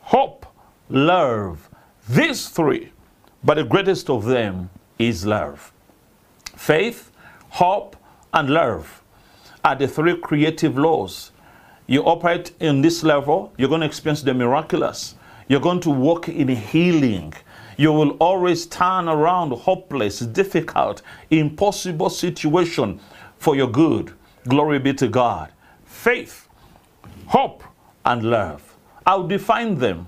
hope, 0.01 0.45
love. 0.89 1.69
These 2.09 2.49
three, 2.49 2.92
but 3.43 3.55
the 3.55 3.63
greatest 3.63 4.09
of 4.09 4.25
them 4.25 4.69
is 4.97 5.25
love. 5.25 5.71
Faith, 6.55 7.11
hope, 7.49 7.95
and 8.33 8.49
love 8.49 9.03
are 9.63 9.75
the 9.75 9.87
three 9.87 10.17
creative 10.17 10.77
laws. 10.77 11.31
You 11.87 12.03
operate 12.03 12.53
in 12.59 12.81
this 12.81 13.03
level, 13.03 13.53
you're 13.57 13.69
going 13.69 13.81
to 13.81 13.87
experience 13.87 14.21
the 14.21 14.33
miraculous. 14.33 15.15
You're 15.47 15.59
going 15.59 15.81
to 15.81 15.89
walk 15.89 16.29
in 16.29 16.47
healing. 16.47 17.33
You 17.77 17.91
will 17.91 18.11
always 18.11 18.65
turn 18.65 19.09
around 19.09 19.51
hopeless, 19.51 20.19
difficult, 20.19 21.01
impossible 21.29 22.09
situation 22.09 22.99
for 23.37 23.55
your 23.55 23.67
good. 23.67 24.13
Glory 24.47 24.79
be 24.79 24.93
to 24.93 25.07
God. 25.07 25.51
Faith, 25.85 26.47
hope, 27.27 27.63
and 28.05 28.23
love. 28.23 28.75
I'll 29.05 29.27
define 29.27 29.75
them. 29.75 30.07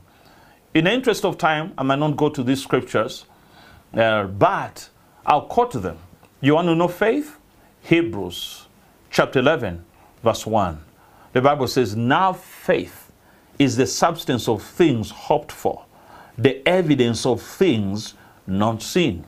In 0.76 0.84
the 0.84 0.92
interest 0.92 1.24
of 1.24 1.38
time, 1.38 1.74
I 1.78 1.84
might 1.84 2.00
not 2.00 2.18
go 2.18 2.28
to 2.28 2.44
these 2.44 2.62
scriptures, 2.62 3.26
uh, 3.94 4.26
but 4.26 4.90
I'll 5.26 5.48
quote 5.48 5.72
them. 5.72 5.98
You 6.42 6.56
want 6.56 6.68
to 6.68 6.76
know 6.76 6.90
faith? 6.90 7.40
Hebrews 7.84 8.68
chapter 9.10 9.40
11, 9.40 9.86
verse 10.22 10.46
1. 10.46 10.78
The 11.32 11.42
Bible 11.42 11.70
says, 11.70 11.96
Now 11.96 12.34
faith 12.34 13.10
is 13.58 13.78
the 13.78 13.88
substance 13.88 14.50
of 14.50 14.62
things 14.62 15.12
hoped 15.12 15.52
for 15.52 15.86
the 16.38 16.68
evidence 16.68 17.26
of 17.26 17.42
things 17.42 18.14
not 18.46 18.82
seen. 18.82 19.24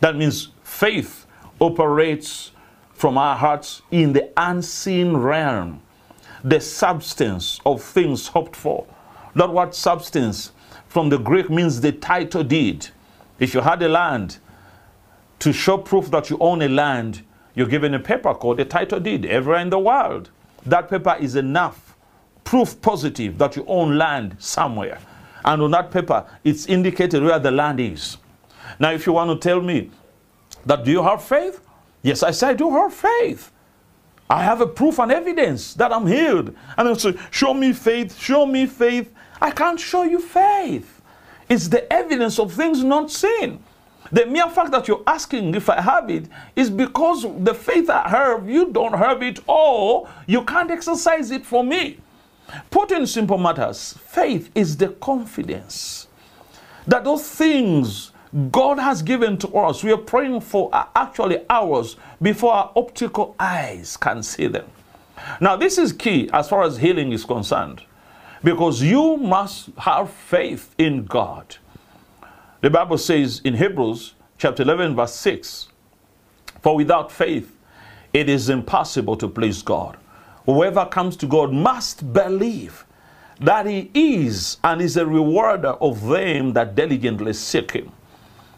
That 0.00 0.14
means 0.16 0.48
faith 0.62 1.24
operates 1.58 2.52
from 2.92 3.16
our 3.16 3.34
hearts 3.34 3.80
in 3.90 4.12
the 4.12 4.30
unseen 4.36 5.16
realm, 5.16 5.80
the 6.44 6.60
substance 6.60 7.60
of 7.64 7.82
things 7.82 8.26
hoped 8.28 8.54
for. 8.54 8.86
That 9.34 9.52
word 9.52 9.74
substance 9.74 10.52
from 10.88 11.08
the 11.08 11.18
Greek 11.18 11.50
means 11.50 11.80
the 11.80 11.92
title 11.92 12.42
deed. 12.42 12.88
If 13.38 13.54
you 13.54 13.60
had 13.60 13.82
a 13.82 13.88
land, 13.88 14.38
to 15.40 15.52
show 15.52 15.78
proof 15.78 16.10
that 16.10 16.30
you 16.30 16.38
own 16.38 16.62
a 16.62 16.68
land, 16.68 17.22
you're 17.54 17.66
given 17.66 17.94
a 17.94 17.98
paper 17.98 18.34
called 18.34 18.60
a 18.60 18.64
title 18.64 19.00
deed 19.00 19.26
everywhere 19.26 19.60
in 19.60 19.70
the 19.70 19.78
world. 19.78 20.30
That 20.66 20.88
paper 20.88 21.16
is 21.18 21.34
enough 21.34 21.96
proof 22.44 22.80
positive 22.82 23.38
that 23.38 23.56
you 23.56 23.64
own 23.66 23.96
land 23.96 24.36
somewhere. 24.38 24.98
And 25.44 25.62
on 25.62 25.70
that 25.70 25.90
paper, 25.90 26.26
it's 26.44 26.66
indicated 26.66 27.22
where 27.22 27.38
the 27.38 27.50
land 27.50 27.80
is. 27.80 28.18
Now, 28.78 28.90
if 28.92 29.06
you 29.06 29.12
want 29.12 29.30
to 29.40 29.48
tell 29.48 29.60
me 29.60 29.90
that 30.66 30.84
do 30.84 30.90
you 30.90 31.02
have 31.02 31.22
faith? 31.22 31.60
Yes, 32.02 32.22
I 32.22 32.30
say 32.30 32.48
I 32.48 32.54
do 32.54 32.70
have 32.70 32.92
faith. 32.92 33.50
I 34.30 34.44
have 34.44 34.60
a 34.60 34.66
proof 34.66 35.00
and 35.00 35.10
evidence 35.10 35.74
that 35.74 35.92
I'm 35.92 36.06
healed. 36.06 36.54
And 36.78 36.88
I 36.88 36.92
say, 36.94 37.14
show 37.32 37.52
me 37.52 37.72
faith, 37.72 38.16
show 38.16 38.46
me 38.46 38.64
faith. 38.64 39.12
I 39.42 39.50
can't 39.50 39.78
show 39.78 40.04
you 40.04 40.20
faith. 40.20 41.02
It's 41.48 41.66
the 41.66 41.92
evidence 41.92 42.38
of 42.38 42.52
things 42.52 42.84
not 42.84 43.10
seen. 43.10 43.62
The 44.12 44.26
mere 44.26 44.48
fact 44.48 44.70
that 44.70 44.86
you're 44.86 45.02
asking 45.04 45.54
if 45.56 45.68
I 45.68 45.80
have 45.80 46.08
it 46.10 46.28
is 46.54 46.70
because 46.70 47.26
the 47.42 47.54
faith 47.54 47.90
I 47.90 48.08
have, 48.08 48.48
you 48.48 48.72
don't 48.72 48.96
have 48.96 49.20
it, 49.22 49.40
or 49.48 50.08
you 50.26 50.44
can't 50.44 50.70
exercise 50.70 51.32
it 51.32 51.44
for 51.44 51.64
me. 51.64 51.98
Put 52.70 52.92
in 52.92 53.06
simple 53.06 53.38
matters, 53.38 53.94
faith 54.06 54.50
is 54.54 54.76
the 54.76 54.88
confidence 54.88 56.06
that 56.86 57.04
those 57.04 57.28
things 57.28 58.09
God 58.50 58.78
has 58.78 59.02
given 59.02 59.38
to 59.38 59.48
us, 59.56 59.82
we 59.82 59.90
are 59.90 59.96
praying 59.96 60.42
for 60.42 60.70
uh, 60.72 60.86
actually 60.94 61.40
hours 61.50 61.96
before 62.22 62.52
our 62.52 62.72
optical 62.76 63.34
eyes 63.40 63.96
can 63.96 64.22
see 64.22 64.46
them. 64.46 64.66
Now, 65.40 65.56
this 65.56 65.78
is 65.78 65.92
key 65.92 66.30
as 66.32 66.48
far 66.48 66.62
as 66.62 66.78
healing 66.78 67.10
is 67.12 67.24
concerned 67.24 67.82
because 68.44 68.82
you 68.82 69.16
must 69.16 69.70
have 69.78 70.10
faith 70.10 70.74
in 70.78 71.06
God. 71.06 71.56
The 72.60 72.70
Bible 72.70 72.98
says 72.98 73.40
in 73.44 73.54
Hebrews 73.54 74.14
chapter 74.38 74.62
11, 74.62 74.94
verse 74.94 75.14
6 75.14 75.68
For 76.62 76.76
without 76.76 77.10
faith, 77.10 77.56
it 78.12 78.28
is 78.28 78.48
impossible 78.48 79.16
to 79.16 79.28
please 79.28 79.60
God. 79.60 79.96
Whoever 80.46 80.86
comes 80.86 81.16
to 81.18 81.26
God 81.26 81.52
must 81.52 82.12
believe 82.12 82.86
that 83.40 83.66
He 83.66 83.90
is 83.92 84.58
and 84.62 84.80
is 84.80 84.96
a 84.96 85.04
rewarder 85.04 85.70
of 85.80 86.06
them 86.06 86.52
that 86.52 86.76
diligently 86.76 87.32
seek 87.32 87.72
Him. 87.72 87.92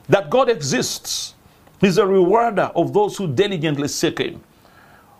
That 0.09 0.31
God 0.31 0.49
exists. 0.49 1.35
He's 1.81 1.99
a 1.99 2.07
rewarder 2.07 2.71
of 2.75 2.93
those 2.93 3.17
who 3.17 3.27
diligently 3.27 3.89
seek 3.89 4.19
Him. 4.19 4.43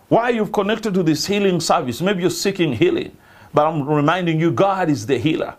Why 0.09 0.29
you've 0.29 0.51
connected 0.51 0.93
to 0.93 1.03
this 1.03 1.25
healing 1.25 1.59
service? 1.59 2.01
Maybe 2.01 2.21
you're 2.21 2.29
seeking 2.29 2.73
healing, 2.73 3.17
but 3.53 3.65
I'm 3.65 3.87
reminding 3.87 4.39
you 4.39 4.51
God 4.51 4.89
is 4.89 5.05
the 5.05 5.17
healer. 5.17 5.55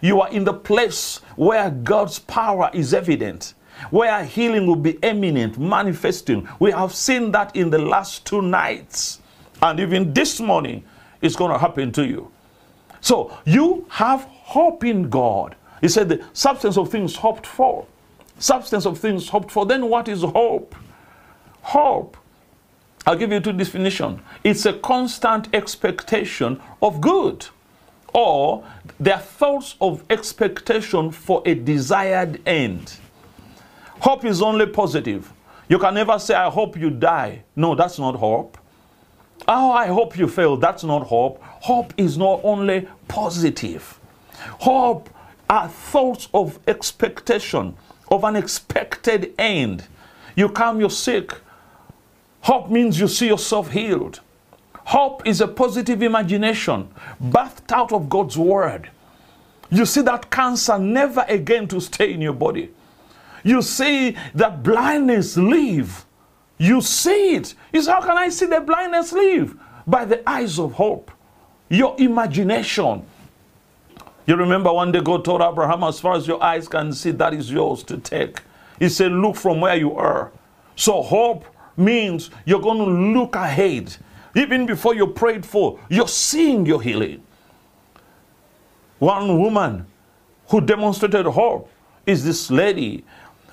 You 0.00 0.20
are 0.20 0.30
in 0.30 0.44
the 0.44 0.54
place 0.54 1.18
where 1.36 1.70
God's 1.70 2.18
power 2.18 2.70
is 2.72 2.94
evident, 2.94 3.54
where 3.90 4.24
healing 4.24 4.66
will 4.66 4.76
be 4.76 5.02
eminent, 5.02 5.58
manifesting. 5.58 6.48
We 6.58 6.70
have 6.70 6.94
seen 6.94 7.32
that 7.32 7.54
in 7.54 7.70
the 7.70 7.78
last 7.78 8.24
two 8.24 8.42
nights. 8.42 9.20
And 9.60 9.80
even 9.80 10.14
this 10.14 10.40
morning, 10.40 10.84
it's 11.20 11.36
going 11.36 11.52
to 11.52 11.58
happen 11.58 11.92
to 11.92 12.06
you. 12.06 12.30
So 13.00 13.36
you 13.44 13.86
have 13.90 14.22
hope 14.22 14.84
in 14.84 15.10
God. 15.10 15.56
He 15.80 15.88
said 15.88 16.08
the 16.08 16.24
substance 16.32 16.76
of 16.76 16.90
things 16.90 17.16
hoped 17.16 17.46
for. 17.46 17.86
Substance 18.38 18.86
of 18.86 18.98
things 18.98 19.28
hoped 19.28 19.50
for. 19.50 19.66
Then 19.66 19.88
what 19.88 20.08
is 20.08 20.22
hope? 20.22 20.74
Hope. 21.62 22.16
I'll 23.06 23.16
give 23.16 23.32
you 23.32 23.40
two 23.40 23.52
definitions. 23.52 24.20
It's 24.44 24.66
a 24.66 24.72
constant 24.74 25.54
expectation 25.54 26.60
of 26.82 27.00
good, 27.00 27.46
or 28.12 28.64
there 29.00 29.14
are 29.14 29.20
thoughts 29.20 29.76
of 29.80 30.04
expectation 30.10 31.10
for 31.10 31.42
a 31.46 31.54
desired 31.54 32.40
end. 32.46 32.98
Hope 34.00 34.24
is 34.24 34.42
only 34.42 34.66
positive. 34.66 35.32
You 35.68 35.78
can 35.78 35.94
never 35.94 36.18
say, 36.18 36.34
I 36.34 36.50
hope 36.50 36.76
you 36.78 36.90
die. 36.90 37.44
No, 37.56 37.74
that's 37.74 37.98
not 37.98 38.14
hope. 38.16 38.58
Oh, 39.46 39.72
I 39.72 39.86
hope 39.86 40.18
you 40.18 40.28
fail. 40.28 40.56
That's 40.56 40.84
not 40.84 41.06
hope. 41.06 41.42
Hope 41.42 41.94
is 41.96 42.18
not 42.18 42.40
only 42.42 42.88
positive. 43.06 43.98
Hope 44.60 45.10
are 45.48 45.68
thoughts 45.68 46.28
of 46.34 46.58
expectation, 46.68 47.76
of 48.10 48.24
an 48.24 48.36
expected 48.36 49.34
end. 49.38 49.86
You 50.36 50.48
come, 50.48 50.80
you're 50.80 50.90
sick. 50.90 51.32
Hope 52.42 52.70
means 52.70 52.98
you 53.00 53.08
see 53.08 53.26
yourself 53.26 53.70
healed. 53.70 54.20
Hope 54.84 55.26
is 55.26 55.40
a 55.40 55.48
positive 55.48 56.02
imagination 56.02 56.88
bathed 57.20 57.72
out 57.72 57.92
of 57.92 58.08
God's 58.08 58.38
word. 58.38 58.90
You 59.70 59.84
see 59.84 60.00
that 60.02 60.30
cancer 60.30 60.78
never 60.78 61.26
again 61.28 61.68
to 61.68 61.80
stay 61.80 62.12
in 62.14 62.22
your 62.22 62.32
body. 62.32 62.70
You 63.44 63.60
see 63.62 64.16
that 64.34 64.62
blindness 64.62 65.36
leave 65.36 66.06
You 66.58 66.80
see 66.80 67.36
it. 67.36 67.54
Said, 67.72 67.86
How 67.86 68.00
can 68.00 68.18
I 68.18 68.28
see 68.28 68.46
the 68.46 68.60
blindness 68.60 69.12
leave? 69.12 69.54
By 69.86 70.04
the 70.04 70.28
eyes 70.28 70.58
of 70.58 70.72
hope, 70.72 71.10
your 71.68 71.94
imagination. 71.98 73.06
You 74.28 74.36
remember 74.36 74.70
one 74.70 74.92
day 74.92 75.00
God 75.00 75.24
told 75.24 75.40
Abraham, 75.40 75.82
As 75.82 75.98
far 76.00 76.14
as 76.14 76.26
your 76.26 76.42
eyes 76.44 76.68
can 76.68 76.92
see, 76.92 77.12
that 77.12 77.32
is 77.32 77.50
yours 77.50 77.82
to 77.84 77.96
take. 77.96 78.42
He 78.78 78.90
said, 78.90 79.10
Look 79.10 79.36
from 79.36 79.62
where 79.62 79.74
you 79.74 79.96
are. 79.96 80.30
So 80.76 81.00
hope 81.00 81.46
means 81.78 82.28
you're 82.44 82.60
going 82.60 82.76
to 82.76 83.18
look 83.18 83.36
ahead. 83.36 83.96
Even 84.36 84.66
before 84.66 84.94
you 84.94 85.06
prayed 85.06 85.46
for, 85.46 85.80
you're 85.88 86.06
seeing 86.06 86.66
your 86.66 86.82
healing. 86.82 87.22
One 88.98 89.40
woman 89.40 89.86
who 90.48 90.60
demonstrated 90.60 91.24
hope 91.24 91.70
is 92.04 92.22
this 92.22 92.50
lady 92.50 93.06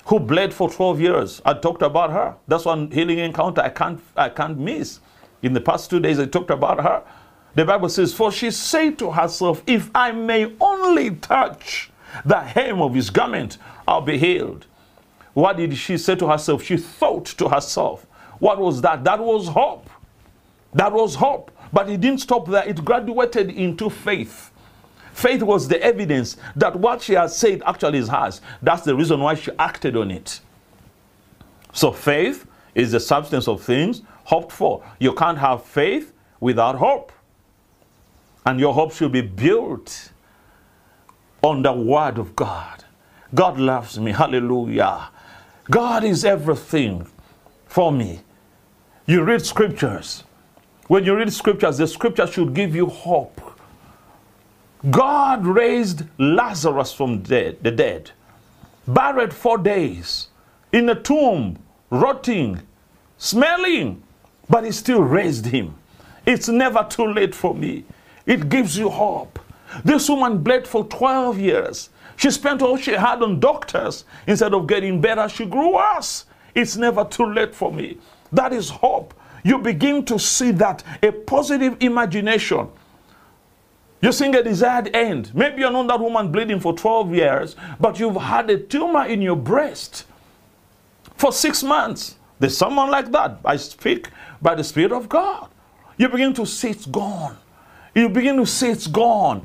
who 0.04 0.20
bled 0.20 0.52
for 0.52 0.70
12 0.70 1.00
years. 1.00 1.42
I 1.46 1.54
talked 1.54 1.80
about 1.80 2.10
her. 2.10 2.36
That's 2.46 2.66
one 2.66 2.90
healing 2.90 3.18
encounter 3.20 3.62
I 3.62 3.70
can't, 3.70 3.98
I 4.14 4.28
can't 4.28 4.58
miss. 4.58 5.00
In 5.42 5.54
the 5.54 5.60
past 5.62 5.88
two 5.88 6.00
days, 6.00 6.18
I 6.18 6.26
talked 6.26 6.50
about 6.50 6.82
her. 6.82 7.02
The 7.56 7.64
Bible 7.64 7.88
says, 7.88 8.12
For 8.12 8.30
she 8.30 8.50
said 8.50 8.98
to 8.98 9.10
herself, 9.10 9.62
If 9.66 9.90
I 9.94 10.12
may 10.12 10.54
only 10.60 11.12
touch 11.16 11.90
the 12.24 12.38
hem 12.38 12.82
of 12.82 12.94
his 12.94 13.08
garment, 13.08 13.56
I'll 13.88 14.02
be 14.02 14.18
healed. 14.18 14.66
What 15.32 15.56
did 15.56 15.74
she 15.76 15.96
say 15.96 16.16
to 16.16 16.28
herself? 16.28 16.62
She 16.62 16.76
thought 16.76 17.24
to 17.38 17.48
herself. 17.48 18.06
What 18.38 18.58
was 18.58 18.82
that? 18.82 19.04
That 19.04 19.20
was 19.20 19.48
hope. 19.48 19.88
That 20.74 20.92
was 20.92 21.14
hope. 21.14 21.50
But 21.72 21.88
it 21.88 22.00
didn't 22.00 22.20
stop 22.20 22.46
there, 22.46 22.66
it 22.68 22.84
graduated 22.84 23.50
into 23.50 23.88
faith. 23.88 24.50
Faith 25.14 25.42
was 25.42 25.66
the 25.66 25.82
evidence 25.82 26.36
that 26.56 26.76
what 26.76 27.00
she 27.00 27.14
has 27.14 27.36
said 27.36 27.62
actually 27.64 27.98
is 27.98 28.08
hers. 28.08 28.42
That's 28.60 28.82
the 28.82 28.94
reason 28.94 29.18
why 29.18 29.34
she 29.34 29.50
acted 29.58 29.96
on 29.96 30.10
it. 30.10 30.40
So 31.72 31.90
faith 31.90 32.46
is 32.74 32.92
the 32.92 33.00
substance 33.00 33.48
of 33.48 33.62
things 33.62 34.02
hoped 34.24 34.52
for. 34.52 34.84
You 35.00 35.14
can't 35.14 35.38
have 35.38 35.64
faith 35.64 36.12
without 36.38 36.74
hope. 36.76 37.12
And 38.46 38.60
your 38.60 38.72
hope 38.72 38.92
should 38.92 39.12
be 39.12 39.22
built 39.22 40.12
on 41.42 41.62
the 41.62 41.72
Word 41.72 42.18
of 42.18 42.36
God. 42.36 42.84
God 43.34 43.58
loves 43.58 43.98
me. 43.98 44.12
Hallelujah. 44.12 45.08
God 45.68 46.04
is 46.04 46.24
everything 46.24 47.08
for 47.66 47.90
me. 47.90 48.20
You 49.06 49.22
read 49.24 49.44
scriptures. 49.44 50.24
When 50.86 51.04
you 51.04 51.16
read 51.16 51.32
scriptures, 51.32 51.78
the 51.78 51.88
scripture 51.88 52.26
should 52.26 52.54
give 52.54 52.74
you 52.74 52.86
hope. 52.86 53.40
God 54.90 55.44
raised 55.44 56.04
Lazarus 56.18 56.92
from 56.92 57.22
dead, 57.22 57.58
the 57.62 57.72
dead, 57.72 58.12
buried 58.86 59.34
four 59.34 59.58
days 59.58 60.28
in 60.72 60.88
a 60.88 60.94
tomb, 60.94 61.58
rotting, 61.90 62.60
smelling, 63.18 64.02
but 64.48 64.64
he 64.64 64.70
still 64.70 65.02
raised 65.02 65.46
him. 65.46 65.74
It's 66.24 66.48
never 66.48 66.86
too 66.88 67.12
late 67.12 67.34
for 67.34 67.54
me. 67.54 67.84
It 68.26 68.48
gives 68.48 68.76
you 68.76 68.88
hope. 68.88 69.38
This 69.84 70.08
woman 70.08 70.38
bled 70.38 70.66
for 70.66 70.84
12 70.84 71.38
years. 71.38 71.90
She 72.16 72.30
spent 72.30 72.62
all 72.62 72.76
she 72.76 72.92
had 72.92 73.22
on 73.22 73.40
doctors. 73.40 74.04
Instead 74.26 74.54
of 74.54 74.66
getting 74.66 75.00
better, 75.00 75.28
she 75.28 75.44
grew 75.46 75.74
worse. 75.74 76.24
It's 76.54 76.76
never 76.76 77.04
too 77.04 77.26
late 77.32 77.54
for 77.54 77.72
me. 77.72 77.98
That 78.32 78.52
is 78.52 78.70
hope. 78.70 79.14
You 79.44 79.58
begin 79.58 80.04
to 80.06 80.18
see 80.18 80.50
that 80.52 80.82
a 81.02 81.12
positive 81.12 81.76
imagination 81.80 82.68
you're 84.00 84.12
seeing 84.12 84.34
a 84.34 84.42
desired 84.42 84.94
end. 84.94 85.34
Maybe 85.34 85.62
you're 85.62 85.70
not 85.70 85.88
that 85.88 86.00
woman 86.00 86.30
bleeding 86.30 86.60
for 86.60 86.74
12 86.74 87.14
years, 87.14 87.56
but 87.80 87.98
you've 87.98 88.16
had 88.16 88.50
a 88.50 88.58
tumor 88.58 89.06
in 89.06 89.22
your 89.22 89.36
breast 89.36 90.04
for 91.16 91.32
six 91.32 91.62
months. 91.62 92.16
There's 92.38 92.56
someone 92.56 92.90
like 92.90 93.10
that. 93.12 93.38
I 93.44 93.56
speak 93.56 94.10
by 94.42 94.54
the 94.54 94.64
Spirit 94.64 94.92
of 94.92 95.08
God. 95.08 95.48
You 95.96 96.08
begin 96.08 96.34
to 96.34 96.44
see 96.44 96.70
it's 96.70 96.84
gone. 96.84 97.38
You 97.96 98.08
begin 98.08 98.36
to 98.36 98.46
see 98.46 98.68
it's 98.68 98.86
gone. 98.86 99.44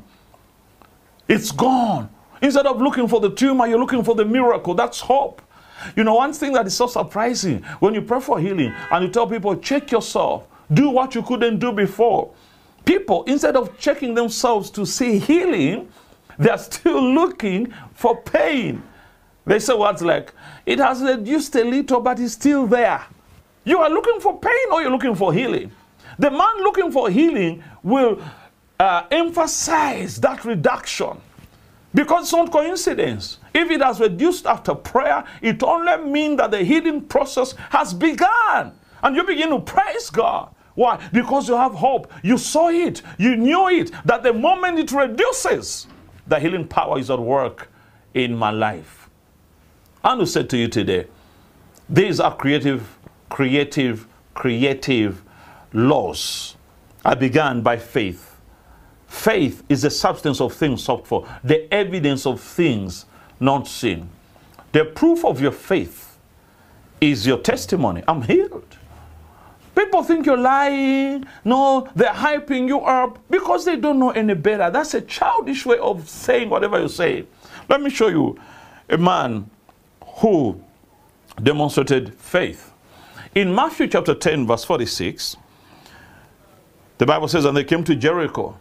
It's 1.26 1.50
gone. 1.50 2.08
Instead 2.40 2.66
of 2.66 2.80
looking 2.80 3.08
for 3.08 3.18
the 3.18 3.30
tumor, 3.30 3.66
you're 3.66 3.80
looking 3.80 4.04
for 4.04 4.14
the 4.14 4.24
miracle. 4.24 4.74
That's 4.74 5.00
hope. 5.00 5.42
You 5.96 6.04
know, 6.04 6.14
one 6.14 6.32
thing 6.32 6.52
that 6.52 6.68
is 6.68 6.76
so 6.76 6.86
surprising 6.86 7.62
when 7.80 7.94
you 7.94 8.02
pray 8.02 8.20
for 8.20 8.38
healing 8.38 8.72
and 8.92 9.04
you 9.04 9.10
tell 9.10 9.26
people, 9.26 9.56
check 9.56 9.90
yourself, 9.90 10.46
do 10.72 10.90
what 10.90 11.16
you 11.16 11.22
couldn't 11.22 11.58
do 11.58 11.72
before 11.72 12.32
people, 12.84 13.24
instead 13.24 13.56
of 13.56 13.78
checking 13.78 14.14
themselves 14.14 14.70
to 14.70 14.86
see 14.86 15.18
healing, 15.18 15.88
they're 16.38 16.58
still 16.58 17.02
looking 17.14 17.72
for 17.94 18.20
pain. 18.22 18.82
They 19.44 19.58
say 19.58 19.74
words 19.74 20.02
like, 20.02 20.32
it 20.64 20.78
has 20.78 21.02
reduced 21.02 21.54
a 21.56 21.64
little, 21.64 22.00
but 22.00 22.20
it's 22.20 22.34
still 22.34 22.66
there. 22.66 23.04
You 23.64 23.78
are 23.78 23.90
looking 23.90 24.20
for 24.20 24.38
pain 24.38 24.66
or 24.72 24.82
you're 24.82 24.90
looking 24.90 25.14
for 25.14 25.32
healing? 25.32 25.72
The 26.18 26.30
man 26.30 26.62
looking 26.62 26.92
for 26.92 27.10
healing 27.10 27.62
will 27.82 28.20
uh, 28.82 29.06
emphasize 29.12 30.16
that 30.16 30.44
reduction 30.44 31.16
because 31.94 32.24
it's 32.24 32.32
not 32.32 32.50
coincidence. 32.50 33.38
If 33.54 33.70
it 33.70 33.80
has 33.80 34.00
reduced 34.00 34.44
after 34.44 34.74
prayer, 34.74 35.22
it 35.40 35.62
only 35.62 35.98
means 35.98 36.38
that 36.38 36.50
the 36.50 36.64
healing 36.64 37.02
process 37.02 37.54
has 37.70 37.94
begun. 37.94 38.72
And 39.02 39.14
you 39.14 39.22
begin 39.22 39.50
to 39.50 39.60
praise 39.60 40.10
God. 40.10 40.52
Why? 40.74 40.98
Because 41.12 41.48
you 41.48 41.54
have 41.54 41.74
hope. 41.74 42.10
You 42.24 42.38
saw 42.38 42.70
it. 42.70 43.02
You 43.18 43.36
knew 43.36 43.68
it. 43.68 43.92
That 44.04 44.24
the 44.24 44.32
moment 44.32 44.80
it 44.80 44.90
reduces, 44.90 45.86
the 46.26 46.40
healing 46.40 46.66
power 46.66 46.98
is 46.98 47.08
at 47.08 47.20
work 47.20 47.68
in 48.14 48.34
my 48.34 48.50
life. 48.50 49.08
And 50.02 50.22
I 50.22 50.24
said 50.24 50.50
to 50.50 50.56
you 50.56 50.66
today, 50.66 51.06
these 51.88 52.18
are 52.18 52.34
creative, 52.34 52.98
creative, 53.28 54.08
creative 54.34 55.22
laws. 55.72 56.56
I 57.04 57.14
began 57.14 57.60
by 57.60 57.76
faith. 57.76 58.31
Faith 59.12 59.62
is 59.68 59.82
the 59.82 59.90
substance 59.90 60.40
of 60.40 60.54
things 60.54 60.86
hoped 60.86 61.06
for, 61.06 61.28
the 61.44 61.72
evidence 61.72 62.24
of 62.24 62.40
things 62.40 63.04
not 63.38 63.68
seen. 63.68 64.08
The 64.72 64.86
proof 64.86 65.22
of 65.26 65.38
your 65.40 65.52
faith 65.52 66.18
is 66.98 67.26
your 67.26 67.38
testimony. 67.38 68.02
I'm 68.08 68.22
healed. 68.22 68.78
People 69.76 70.02
think 70.02 70.24
you're 70.24 70.38
lying. 70.38 71.26
No, 71.44 71.86
they're 71.94 72.08
hyping 72.08 72.66
you 72.66 72.80
up 72.80 73.18
because 73.28 73.66
they 73.66 73.76
don't 73.76 73.98
know 73.98 74.10
any 74.12 74.32
better. 74.32 74.70
That's 74.70 74.94
a 74.94 75.02
childish 75.02 75.66
way 75.66 75.78
of 75.78 76.08
saying 76.08 76.48
whatever 76.48 76.80
you 76.80 76.88
say. 76.88 77.26
Let 77.68 77.82
me 77.82 77.90
show 77.90 78.08
you 78.08 78.40
a 78.88 78.96
man 78.96 79.48
who 80.04 80.60
demonstrated 81.40 82.14
faith. 82.14 82.72
In 83.34 83.54
Matthew 83.54 83.88
chapter 83.88 84.14
10, 84.14 84.46
verse 84.46 84.64
46, 84.64 85.36
the 86.96 87.06
Bible 87.06 87.28
says, 87.28 87.44
And 87.44 87.54
they 87.54 87.64
came 87.64 87.84
to 87.84 87.94
Jericho. 87.94 88.56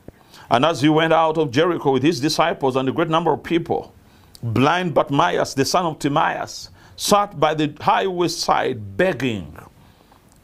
And 0.51 0.65
as 0.65 0.81
he 0.81 0.89
went 0.89 1.13
out 1.13 1.39
of 1.39 1.49
Jericho 1.49 1.93
with 1.93 2.03
his 2.03 2.19
disciples 2.19 2.75
and 2.75 2.87
a 2.87 2.91
great 2.91 3.09
number 3.09 3.33
of 3.33 3.41
people, 3.41 3.95
blind 4.43 4.93
Bartimaeus, 4.93 5.55
the 5.55 5.65
son 5.65 5.85
of 5.85 5.97
Timaeus, 5.97 6.69
sat 6.95 7.39
by 7.39 7.55
the 7.55 7.73
highway 7.81 8.27
side 8.27 8.95
begging 8.95 9.57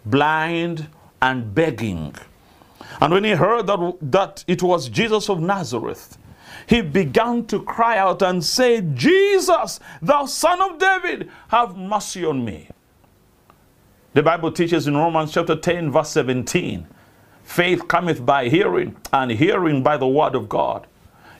blind, 0.10 0.88
and 1.22 1.54
begging. 1.54 2.16
And 3.02 3.14
when 3.14 3.24
he 3.24 3.32
heard 3.32 3.68
that, 3.68 3.98
that 4.02 4.46
it 4.48 4.64
was 4.64 4.90
Jesus 4.90 5.30
of 5.30 5.40
Nazareth, 5.40 6.18
he 6.68 6.82
began 6.82 7.46
to 7.48 7.62
cry 7.64 7.98
out 7.98 8.22
and 8.22 8.44
say, 8.44 8.82
Jesus, 8.82 9.80
thou 10.02 10.26
son 10.26 10.62
of 10.62 10.80
David, 10.80 11.30
have 11.50 11.78
mercy 11.78 12.26
on 12.26 12.44
me. 12.44 12.70
The 14.14 14.24
Bible 14.24 14.52
teaches 14.52 14.88
in 14.88 14.96
Romans 14.98 15.32
chapter 15.34 15.56
10, 15.56 15.92
verse 15.92 16.10
17 16.10 16.88
faith 17.48 17.88
cometh 17.88 18.24
by 18.26 18.50
hearing, 18.50 18.94
and 19.14 19.32
hearing 19.32 19.82
by 19.82 19.96
the 19.96 20.08
word 20.08 20.36
of 20.36 20.50
God. 20.50 20.86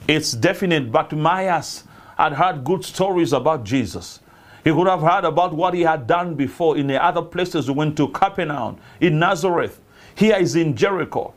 It's 0.08 0.32
definite, 0.32 0.90
but 0.90 1.10
Bartimaeus 1.10 1.84
had 2.16 2.32
heard 2.32 2.64
good 2.64 2.82
stories 2.82 3.34
about 3.34 3.62
Jesus. 3.62 4.20
He 4.64 4.72
could 4.72 4.86
have 4.88 5.02
heard 5.02 5.26
about 5.26 5.52
what 5.52 5.74
he 5.74 5.82
had 5.82 6.06
done 6.06 6.34
before 6.34 6.78
in 6.78 6.86
the 6.86 7.02
other 7.02 7.20
places. 7.20 7.66
he 7.66 7.72
went 7.72 7.96
to 7.98 8.08
Capernaum, 8.08 8.78
in 9.00 9.18
Nazareth. 9.18 9.80
Here 10.14 10.36
is 10.36 10.56
in 10.56 10.74
Jericho. 10.74 11.34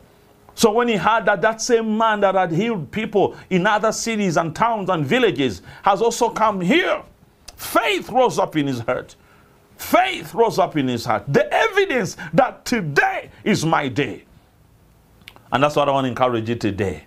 So 0.54 0.72
when 0.72 0.88
he 0.88 0.96
heard 0.96 1.26
that 1.26 1.42
that 1.42 1.60
same 1.60 1.96
man 1.96 2.20
that 2.20 2.34
had 2.34 2.50
healed 2.50 2.90
people 2.90 3.36
in 3.50 3.66
other 3.66 3.92
cities 3.92 4.38
and 4.38 4.56
towns 4.56 4.88
and 4.88 5.04
villages 5.04 5.60
has 5.82 6.00
also 6.00 6.30
come 6.30 6.62
here, 6.62 7.02
faith 7.56 8.08
rose 8.08 8.38
up 8.38 8.56
in 8.56 8.66
his 8.66 8.80
heart. 8.80 9.16
Faith 9.76 10.32
rose 10.34 10.58
up 10.58 10.76
in 10.78 10.88
his 10.88 11.04
heart. 11.04 11.24
The 11.28 11.52
evidence 11.52 12.16
that 12.32 12.64
today 12.64 13.30
is 13.44 13.66
my 13.66 13.88
day. 13.88 14.24
And 15.52 15.62
that's 15.62 15.76
what 15.76 15.88
I 15.88 15.92
want 15.92 16.06
to 16.06 16.08
encourage 16.08 16.48
you 16.48 16.56
today. 16.56 17.04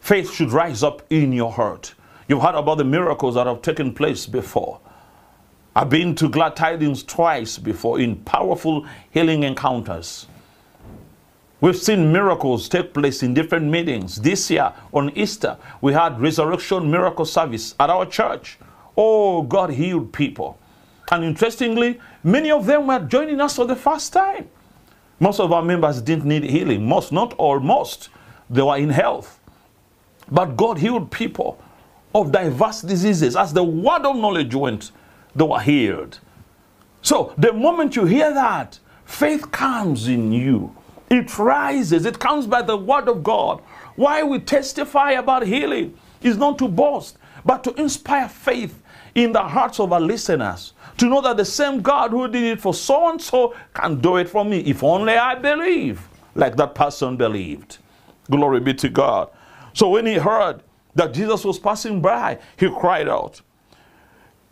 Faith 0.00 0.32
should 0.32 0.52
rise 0.52 0.82
up 0.82 1.02
in 1.08 1.32
your 1.32 1.52
heart. 1.52 1.94
You've 2.28 2.42
heard 2.42 2.56
about 2.56 2.78
the 2.78 2.84
miracles 2.84 3.36
that 3.36 3.46
have 3.46 3.62
taken 3.62 3.94
place 3.94 4.26
before. 4.26 4.80
I've 5.74 5.88
been 5.88 6.14
to 6.16 6.28
Glad 6.28 6.56
Tidings 6.56 7.02
twice 7.02 7.58
before 7.58 8.00
in 8.00 8.16
powerful 8.16 8.86
healing 9.10 9.44
encounters. 9.44 10.26
We've 11.60 11.76
seen 11.76 12.12
miracles 12.12 12.68
take 12.68 12.92
place 12.92 13.22
in 13.22 13.34
different 13.34 13.66
meetings. 13.66 14.16
This 14.16 14.50
year 14.50 14.72
on 14.92 15.10
Easter, 15.16 15.56
we 15.80 15.92
had 15.92 16.20
resurrection 16.20 16.90
miracle 16.90 17.24
service 17.24 17.74
at 17.78 17.88
our 17.88 18.04
church. 18.06 18.58
Oh, 18.96 19.42
God 19.42 19.70
healed 19.70 20.12
people. 20.12 20.58
And 21.10 21.24
interestingly, 21.24 22.00
many 22.24 22.50
of 22.50 22.66
them 22.66 22.88
were 22.88 22.98
joining 22.98 23.40
us 23.40 23.56
for 23.56 23.64
the 23.64 23.76
first 23.76 24.12
time. 24.12 24.48
Most 25.18 25.40
of 25.40 25.52
our 25.52 25.62
members 25.62 26.02
didn't 26.02 26.26
need 26.26 26.44
healing. 26.44 26.86
Most, 26.86 27.12
not 27.12 27.32
all, 27.34 27.60
most. 27.60 28.10
They 28.50 28.62
were 28.62 28.76
in 28.76 28.90
health. 28.90 29.40
But 30.30 30.56
God 30.56 30.78
healed 30.78 31.10
people 31.10 31.58
of 32.14 32.32
diverse 32.32 32.82
diseases. 32.82 33.36
As 33.36 33.52
the 33.52 33.64
word 33.64 34.04
of 34.04 34.16
knowledge 34.16 34.54
went, 34.54 34.90
they 35.34 35.44
were 35.44 35.60
healed. 35.60 36.18
So 37.02 37.34
the 37.38 37.52
moment 37.52 37.96
you 37.96 38.04
hear 38.04 38.32
that, 38.34 38.78
faith 39.04 39.50
comes 39.52 40.08
in 40.08 40.32
you. 40.32 40.74
It 41.08 41.38
rises. 41.38 42.04
It 42.04 42.18
comes 42.18 42.46
by 42.46 42.62
the 42.62 42.76
word 42.76 43.08
of 43.08 43.22
God. 43.22 43.60
Why 43.94 44.22
we 44.22 44.40
testify 44.40 45.12
about 45.12 45.46
healing 45.46 45.96
is 46.20 46.36
not 46.36 46.58
to 46.58 46.68
boast, 46.68 47.16
but 47.44 47.62
to 47.64 47.72
inspire 47.80 48.28
faith 48.28 48.82
in 49.14 49.32
the 49.32 49.42
hearts 49.42 49.78
of 49.80 49.92
our 49.92 50.00
listeners. 50.00 50.72
To 50.98 51.06
know 51.06 51.20
that 51.20 51.36
the 51.36 51.44
same 51.44 51.82
God 51.82 52.10
who 52.10 52.26
did 52.28 52.42
it 52.42 52.60
for 52.60 52.72
so 52.72 53.10
and 53.10 53.20
so 53.20 53.54
can 53.74 54.00
do 54.00 54.16
it 54.16 54.28
for 54.28 54.44
me 54.44 54.60
if 54.60 54.82
only 54.82 55.14
I 55.14 55.34
believe, 55.34 56.08
like 56.34 56.56
that 56.56 56.74
person 56.74 57.16
believed. 57.16 57.78
Glory 58.30 58.60
be 58.60 58.74
to 58.74 58.88
God. 58.88 59.30
So 59.74 59.90
when 59.90 60.06
he 60.06 60.14
heard 60.14 60.62
that 60.94 61.12
Jesus 61.12 61.44
was 61.44 61.58
passing 61.58 62.00
by, 62.00 62.38
he 62.56 62.70
cried 62.70 63.08
out. 63.08 63.40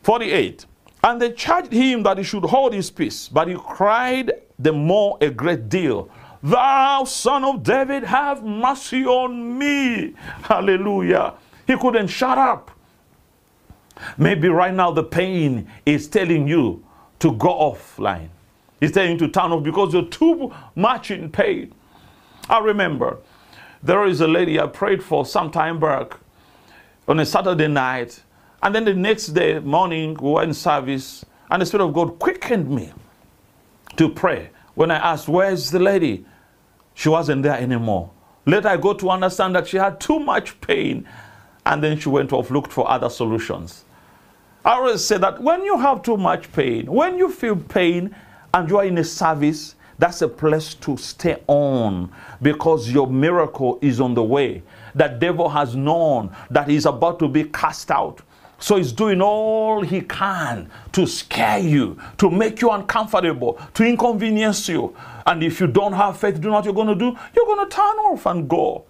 48. 0.02 0.66
And 1.02 1.20
they 1.20 1.32
charged 1.32 1.72
him 1.72 2.02
that 2.02 2.18
he 2.18 2.24
should 2.24 2.44
hold 2.44 2.72
his 2.74 2.90
peace, 2.90 3.28
but 3.28 3.48
he 3.48 3.54
cried 3.54 4.32
the 4.58 4.72
more 4.72 5.18
a 5.20 5.30
great 5.30 5.68
deal. 5.68 6.10
Thou 6.42 7.04
son 7.04 7.44
of 7.44 7.62
David, 7.62 8.04
have 8.04 8.44
mercy 8.44 9.04
on 9.06 9.58
me. 9.58 10.14
Hallelujah. 10.42 11.34
He 11.66 11.76
couldn't 11.76 12.08
shut 12.08 12.36
up. 12.36 12.70
Maybe 14.18 14.48
right 14.48 14.74
now 14.74 14.90
the 14.90 15.04
pain 15.04 15.70
is 15.86 16.08
telling 16.08 16.48
you 16.48 16.84
to 17.20 17.32
go 17.32 17.48
offline. 17.48 18.28
It's 18.80 18.92
telling 18.92 19.12
you 19.12 19.18
to 19.18 19.28
turn 19.28 19.52
off 19.52 19.62
because 19.62 19.92
you're 19.92 20.06
too 20.06 20.52
much 20.74 21.10
in 21.10 21.30
pain. 21.30 21.72
I 22.48 22.58
remember 22.58 23.18
there 23.82 24.04
is 24.04 24.20
a 24.20 24.28
lady 24.28 24.58
I 24.58 24.66
prayed 24.66 25.02
for 25.02 25.24
some 25.24 25.50
time 25.50 25.78
back 25.78 26.18
on 27.06 27.20
a 27.20 27.26
Saturday 27.26 27.68
night. 27.68 28.22
And 28.62 28.74
then 28.74 28.84
the 28.84 28.94
next 28.94 29.28
day 29.28 29.58
morning, 29.58 30.14
we 30.14 30.30
were 30.30 30.42
in 30.42 30.54
service, 30.54 31.24
and 31.50 31.60
the 31.60 31.66
Spirit 31.66 31.84
of 31.84 31.92
God 31.92 32.18
quickened 32.18 32.70
me 32.70 32.92
to 33.96 34.08
pray. 34.08 34.48
When 34.74 34.90
I 34.90 34.96
asked, 34.96 35.28
Where's 35.28 35.70
the 35.70 35.78
lady? 35.78 36.24
She 36.94 37.08
wasn't 37.08 37.42
there 37.42 37.58
anymore. 37.58 38.10
Later, 38.46 38.68
I 38.68 38.76
got 38.76 38.98
to 39.00 39.10
understand 39.10 39.54
that 39.56 39.66
she 39.66 39.76
had 39.76 40.00
too 40.00 40.18
much 40.18 40.60
pain, 40.60 41.06
and 41.66 41.82
then 41.82 41.98
she 41.98 42.08
went 42.08 42.32
off, 42.32 42.50
looked 42.50 42.72
for 42.72 42.90
other 42.90 43.08
solutions. 43.08 43.84
I 44.64 44.72
always 44.72 45.04
say 45.04 45.18
that 45.18 45.42
when 45.42 45.64
you 45.64 45.78
have 45.78 46.02
too 46.02 46.16
much 46.16 46.50
pain, 46.52 46.90
when 46.90 47.18
you 47.18 47.30
feel 47.30 47.56
pain 47.56 48.14
and 48.52 48.68
you 48.68 48.78
are 48.78 48.84
in 48.84 48.96
a 48.98 49.04
service, 49.04 49.74
that's 49.98 50.22
a 50.22 50.28
place 50.28 50.74
to 50.74 50.96
stay 50.96 51.36
on 51.46 52.10
because 52.42 52.90
your 52.90 53.06
miracle 53.06 53.78
is 53.82 54.00
on 54.00 54.14
the 54.14 54.22
way. 54.22 54.62
That 54.94 55.20
devil 55.20 55.48
has 55.48 55.76
known 55.76 56.34
that 56.50 56.68
he's 56.68 56.86
about 56.86 57.18
to 57.20 57.28
be 57.28 57.44
cast 57.44 57.90
out. 57.90 58.22
So 58.58 58.76
he's 58.76 58.92
doing 58.92 59.20
all 59.20 59.82
he 59.82 60.00
can 60.00 60.70
to 60.92 61.06
scare 61.06 61.58
you, 61.58 62.00
to 62.18 62.30
make 62.30 62.62
you 62.62 62.70
uncomfortable, 62.70 63.60
to 63.74 63.84
inconvenience 63.84 64.68
you. 64.68 64.96
And 65.26 65.42
if 65.42 65.60
you 65.60 65.66
don't 65.66 65.92
have 65.92 66.18
faith, 66.18 66.40
do 66.40 66.50
what 66.50 66.64
you're 66.64 66.72
going 66.72 66.88
to 66.88 66.94
do? 66.94 67.16
You're 67.34 67.46
going 67.46 67.68
to 67.68 67.74
turn 67.74 67.96
off 67.98 68.26
and 68.26 68.48
go. 68.48 68.86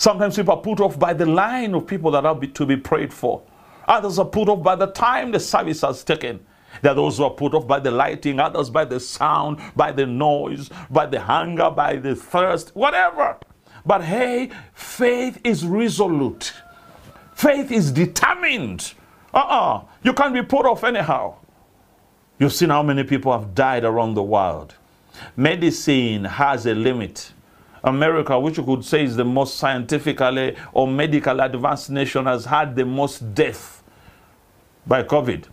Sometimes 0.00 0.34
people 0.34 0.54
are 0.54 0.62
put 0.62 0.80
off 0.80 0.98
by 0.98 1.12
the 1.12 1.26
line 1.26 1.74
of 1.74 1.86
people 1.86 2.10
that 2.12 2.24
are 2.24 2.34
to 2.34 2.64
be 2.64 2.74
prayed 2.74 3.12
for. 3.12 3.42
Others 3.86 4.18
are 4.18 4.24
put 4.24 4.48
off 4.48 4.62
by 4.62 4.74
the 4.74 4.86
time 4.86 5.30
the 5.30 5.38
service 5.38 5.82
has 5.82 6.02
taken. 6.02 6.40
There 6.80 6.92
are 6.92 6.94
those 6.94 7.18
who 7.18 7.24
are 7.24 7.30
put 7.30 7.52
off 7.52 7.66
by 7.66 7.80
the 7.80 7.90
lighting, 7.90 8.40
others 8.40 8.70
by 8.70 8.86
the 8.86 8.98
sound, 8.98 9.60
by 9.76 9.92
the 9.92 10.06
noise, 10.06 10.70
by 10.88 11.04
the 11.04 11.20
hunger, 11.20 11.70
by 11.70 11.96
the 11.96 12.16
thirst, 12.16 12.74
whatever. 12.74 13.36
But 13.84 14.02
hey, 14.02 14.48
faith 14.72 15.38
is 15.44 15.66
resolute. 15.66 16.54
Faith 17.34 17.70
is 17.70 17.92
determined. 17.92 18.94
Uh-uh. 19.34 19.82
You 20.02 20.14
can't 20.14 20.32
be 20.32 20.40
put 20.40 20.64
off 20.64 20.82
anyhow. 20.82 21.34
You've 22.38 22.54
seen 22.54 22.70
how 22.70 22.82
many 22.82 23.04
people 23.04 23.32
have 23.32 23.54
died 23.54 23.84
around 23.84 24.14
the 24.14 24.22
world. 24.22 24.76
Medicine 25.36 26.24
has 26.24 26.64
a 26.64 26.74
limit. 26.74 27.34
America, 27.82 28.38
which 28.38 28.58
you 28.58 28.64
could 28.64 28.84
say 28.84 29.04
is 29.04 29.16
the 29.16 29.24
most 29.24 29.56
scientifically 29.56 30.56
or 30.72 30.86
medically 30.86 31.40
advanced 31.40 31.90
nation, 31.90 32.26
has 32.26 32.44
had 32.44 32.76
the 32.76 32.84
most 32.84 33.34
death 33.34 33.82
by 34.86 35.02
COVID. 35.02 35.46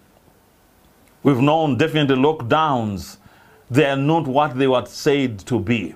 We've 1.24 1.40
known 1.40 1.78
definitely 1.78 2.16
lockdowns. 2.16 3.18
They 3.70 3.86
are 3.86 3.98
not 3.98 4.28
what 4.28 4.58
they 4.58 4.68
were 4.68 4.86
said 4.86 5.40
to 5.40 5.60
be. 5.60 5.96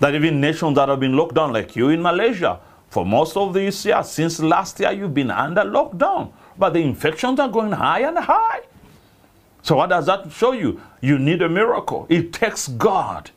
That 0.00 0.14
even 0.14 0.40
nations 0.40 0.74
that 0.76 0.88
have 0.88 1.00
been 1.00 1.16
locked 1.16 1.34
down, 1.34 1.52
like 1.52 1.76
you 1.76 1.88
in 1.88 2.02
Malaysia, 2.02 2.60
for 2.90 3.06
most 3.06 3.36
of 3.36 3.54
this 3.54 3.84
year, 3.86 4.02
since 4.02 4.40
last 4.40 4.78
year, 4.80 4.92
you've 4.92 5.14
been 5.14 5.30
under 5.30 5.62
lockdown. 5.62 6.32
But 6.58 6.74
the 6.74 6.80
infections 6.80 7.40
are 7.40 7.48
going 7.48 7.72
high 7.72 8.00
and 8.00 8.18
high. 8.18 8.60
So, 9.62 9.76
what 9.76 9.90
does 9.90 10.06
that 10.06 10.30
show 10.32 10.52
you? 10.52 10.80
You 11.00 11.18
need 11.18 11.40
a 11.40 11.48
miracle. 11.48 12.06
It 12.10 12.32
takes 12.32 12.68
God, 12.68 13.30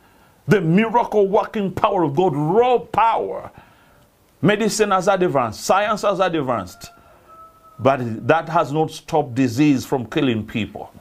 the 0.47 0.61
miracle 0.61 1.27
working 1.27 1.71
power 1.71 2.03
of 2.03 2.15
God, 2.15 2.35
raw 2.35 2.77
power. 2.77 3.51
Medicine 4.41 4.91
has 4.91 5.07
advanced, 5.07 5.63
science 5.63 6.03
has 6.03 6.19
advanced. 6.19 6.91
But 7.79 8.27
that 8.27 8.47
has 8.49 8.71
not 8.71 8.91
stopped 8.91 9.35
disease 9.35 9.85
from 9.85 10.05
killing 10.05 10.45
people. 10.45 10.91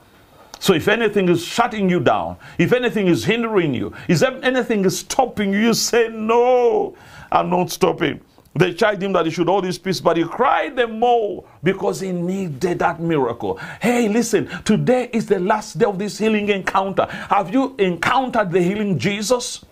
So 0.59 0.73
if 0.73 0.87
anything 0.87 1.29
is 1.29 1.45
shutting 1.45 1.89
you 1.89 1.99
down, 1.99 2.37
if 2.57 2.73
anything 2.73 3.07
is 3.07 3.23
hindering 3.23 3.73
you, 3.73 3.93
if 4.07 4.21
anything 4.23 4.83
is 4.83 4.99
stopping 4.99 5.53
you, 5.53 5.59
you 5.59 5.73
say, 5.73 6.09
No, 6.09 6.95
I'm 7.31 7.49
not 7.49 7.69
stopping. 7.69 8.19
They 8.57 8.73
charged 8.73 9.03
him 9.03 9.11
that 9.13 9.25
he 9.25 9.31
should 9.31 9.47
hold 9.47 9.65
his 9.65 9.77
peace, 9.77 9.99
but 9.99 10.15
he 10.15 10.23
cried 10.23 10.77
the 10.77 10.87
more 10.87 11.43
because 11.61 11.99
he 11.99 12.13
needed 12.13 12.79
that 12.79 13.01
miracle. 13.01 13.57
Hey, 13.81 14.07
listen, 14.07 14.47
today 14.63 15.09
is 15.11 15.25
the 15.25 15.39
last 15.39 15.77
day 15.77 15.85
of 15.85 15.99
this 15.99 16.17
healing 16.17 16.47
encounter. 16.47 17.05
Have 17.29 17.53
you 17.53 17.75
encountered 17.77 18.51
the 18.51 18.61
healing 18.61 18.97
Jesus? 18.97 19.65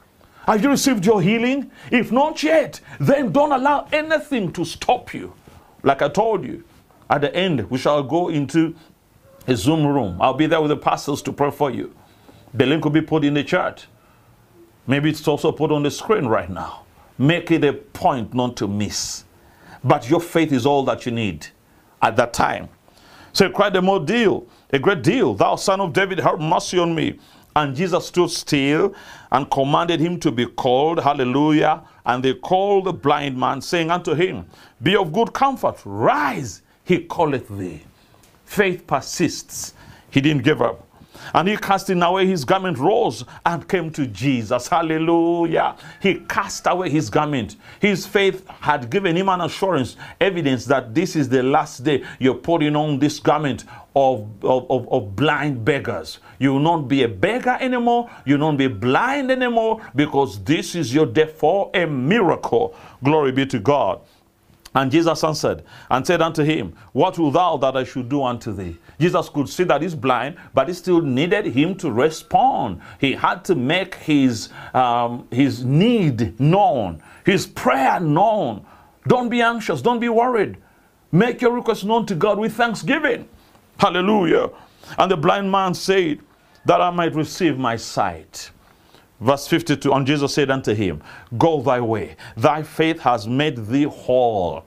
Have 0.46 0.62
you 0.62 0.70
received 0.70 1.06
your 1.06 1.22
healing? 1.22 1.72
If 1.92 2.12
not 2.12 2.44
yet, 2.44 2.82
then 3.00 3.32
don't 3.32 3.54
allow 3.54 3.88
anything 3.94 4.52
to 4.52 4.66
stop 4.66 5.14
you. 5.14 5.34
Like 5.82 6.02
I 6.02 6.10
told 6.10 6.46
you, 6.46 6.66
at 7.10 7.22
the 7.22 7.34
end, 7.34 7.70
we 7.70 7.78
shall 7.78 8.04
go 8.04 8.28
into 8.28 8.76
a 9.48 9.56
Zoom 9.56 9.88
room. 9.88 10.18
I'll 10.22 10.34
be 10.34 10.46
there 10.46 10.60
with 10.60 10.70
the 10.70 10.78
pastors 10.78 11.22
to 11.22 11.32
pray 11.32 11.52
for 11.52 11.72
you. 11.72 11.96
The 12.54 12.66
link 12.66 12.84
will 12.84 12.92
be 12.92 13.02
put 13.02 13.24
in 13.24 13.34
the 13.34 13.44
chat. 13.46 13.86
Maybe 14.88 15.10
it's 15.10 15.26
also 15.26 15.54
put 15.54 15.72
on 15.72 15.84
the 15.84 15.92
screen 15.92 16.26
right 16.26 16.50
now. 16.50 16.83
Make 17.24 17.52
it 17.52 17.64
a 17.64 17.72
point 17.72 18.34
not 18.34 18.58
to 18.58 18.68
miss. 18.68 19.24
But 19.82 20.10
your 20.10 20.20
faith 20.20 20.52
is 20.52 20.66
all 20.66 20.84
that 20.84 21.06
you 21.06 21.14
need 21.14 21.48
at 22.02 22.18
that 22.18 22.34
time. 22.34 22.68
So 23.32 23.48
he 23.48 23.54
cried 23.54 23.74
a 23.78 23.82
more 23.82 24.02
deal, 24.02 24.46
a 24.74 24.78
great 24.78 25.04
deal. 25.04 25.34
Thou 25.34 25.56
son 25.56 25.80
of 25.80 25.94
David, 25.94 26.20
have 26.20 26.42
mercy 26.42 26.80
on 26.80 26.94
me. 26.94 27.18
And 27.56 27.78
Jesus 27.78 28.08
stood 28.08 28.30
still 28.30 28.94
and 29.32 29.50
commanded 29.50 30.02
him 30.02 30.20
to 30.20 30.32
be 30.34 30.48
called. 30.48 31.00
Hallelujah. 31.00 31.84
And 32.06 32.22
they 32.22 32.34
called 32.34 32.86
the 32.86 32.94
blind 32.94 33.40
man, 33.40 33.62
saying 33.62 33.90
unto 33.90 34.16
him, 34.16 34.46
Be 34.82 34.98
of 34.98 35.14
good 35.14 35.32
comfort, 35.32 35.80
rise, 35.86 36.62
he 36.84 37.06
calleth 37.06 37.48
thee. 37.48 37.84
Faith 38.44 38.86
persists. 38.86 39.76
He 40.10 40.20
didn't 40.20 40.44
give 40.44 40.62
up. 40.62 40.86
And 41.34 41.48
he 41.48 41.58
casting 41.58 42.02
away 42.02 42.28
his 42.28 42.46
garment 42.46 42.78
rose 42.78 43.24
and 43.46 43.68
came 43.68 43.92
to 43.92 44.08
Jesus. 44.08 44.68
Hallelujah. 44.68 45.76
He 46.02 46.16
cast 46.16 46.68
away 46.68 46.90
his 46.90 47.10
garment. 47.10 47.56
His 47.80 48.06
faith 48.06 48.48
had 48.48 48.90
given 48.90 49.16
him 49.16 49.30
an 49.30 49.42
assurance, 49.42 49.98
evidence 50.20 50.66
that 50.66 50.94
this 50.94 51.16
is 51.16 51.30
the 51.30 51.44
last 51.44 51.84
day 51.84 52.04
you're 52.20 52.36
putting 52.36 52.76
on 52.76 53.00
this 53.00 53.20
garment 53.20 53.66
of, 53.96 54.28
of, 54.44 54.70
of, 54.70 54.92
of 54.92 55.16
blind 55.16 55.64
beggars. 55.64 56.20
You 56.40 56.54
will 56.54 56.60
not 56.60 56.88
be 56.88 57.04
a 57.04 57.08
beggar 57.08 57.58
anymore. 57.60 58.10
You 58.26 58.38
will 58.38 58.52
not 58.52 58.58
be 58.58 58.68
blind 58.68 59.32
anymore 59.32 59.82
because 59.96 60.44
this 60.44 60.76
is 60.76 60.94
your 60.94 61.06
day 61.06 61.28
for 61.28 61.70
a 61.74 61.86
miracle. 61.86 62.76
Glory 63.04 63.32
be 63.32 63.46
to 63.48 63.60
God. 63.60 64.02
And 64.76 64.92
Jesus 64.92 65.24
answered 65.24 65.64
and 65.90 66.06
said 66.06 66.22
unto 66.22 66.44
him, 66.44 66.76
What 66.94 67.20
wilt 67.20 67.34
thou 67.34 67.58
that 67.58 67.78
I 67.78 67.84
should 67.84 68.10
do 68.10 68.24
unto 68.24 68.52
thee? 68.52 68.78
Jesus 69.00 69.30
could 69.30 69.48
see 69.48 69.64
that 69.66 69.82
he's 69.82 69.96
blind, 69.96 70.38
but 70.54 70.68
he 70.68 70.74
still 70.74 71.02
needed 71.02 71.46
him 71.46 71.76
to 71.76 71.92
respond. 71.92 72.82
He 73.00 73.14
had 73.14 73.46
to 73.46 73.56
make 73.56 73.96
his, 73.96 74.50
um, 74.74 75.28
his 75.30 75.64
need 75.64 76.40
known, 76.40 77.04
his 77.26 77.46
prayer 77.46 78.00
known. 78.00 78.66
Don't 79.08 79.30
be 79.30 79.42
anxious, 79.42 79.82
don't 79.82 80.00
be 80.00 80.10
worried. 80.10 80.58
Make 81.12 81.42
your 81.42 81.52
request 81.52 81.86
known 81.86 82.06
to 82.08 82.16
God 82.16 82.40
with 82.40 82.54
thanksgiving. 82.54 83.28
Hallelujah. 83.78 84.50
And 84.98 85.12
the 85.12 85.18
blind 85.18 85.52
man 85.52 85.74
said, 85.76 86.20
That 86.66 86.82
I 86.82 86.90
might 86.90 87.14
receive 87.14 87.58
my 87.58 87.76
sight. 87.76 88.50
Verse 89.24 89.48
52 89.48 89.94
And 89.94 90.06
Jesus 90.06 90.34
said 90.34 90.52
unto 90.52 90.74
him, 90.74 91.02
Go 91.38 91.62
thy 91.62 91.80
way, 91.80 92.18
thy 92.36 92.62
faith 92.62 93.00
has 93.00 93.26
made 93.26 93.68
thee 93.68 93.84
whole. 93.84 94.66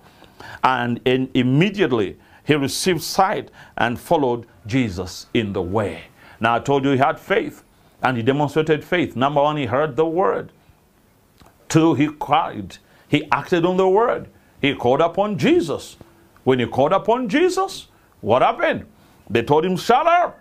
And 0.65 0.99
in, 1.05 1.31
immediately 1.35 2.17
he 2.43 2.55
received 2.55 3.03
sight 3.03 3.51
and 3.77 4.01
followed 4.01 4.47
Jesus 4.67 5.27
in 5.35 5.53
the 5.53 5.61
way. 5.61 6.05
Now, 6.41 6.55
I 6.55 6.61
told 6.61 6.85
you 6.85 6.93
he 6.93 6.97
had 6.99 7.21
faith 7.21 7.63
and 8.03 8.17
he 8.17 8.23
demonstrated 8.23 8.83
faith. 8.83 9.15
Number 9.15 9.43
one, 9.43 9.59
he 9.59 9.67
heard 9.67 9.95
the 9.95 10.07
word. 10.07 10.53
Two, 11.69 11.95
he 11.95 12.09
cried. 12.09 12.79
He 13.09 13.29
acted 13.31 13.67
on 13.67 13.77
the 13.77 13.89
word. 13.89 14.29
He 14.63 14.75
called 14.75 15.03
upon 15.03 15.37
Jesus. 15.37 15.97
When 16.45 16.61
he 16.61 16.67
called 16.67 16.93
upon 16.93 17.29
Jesus, 17.29 17.89
what 18.23 18.41
happened? 18.41 18.87
They 19.29 19.43
told 19.43 19.67
him, 19.67 19.77
Shut 19.77 20.07
up. 20.07 20.39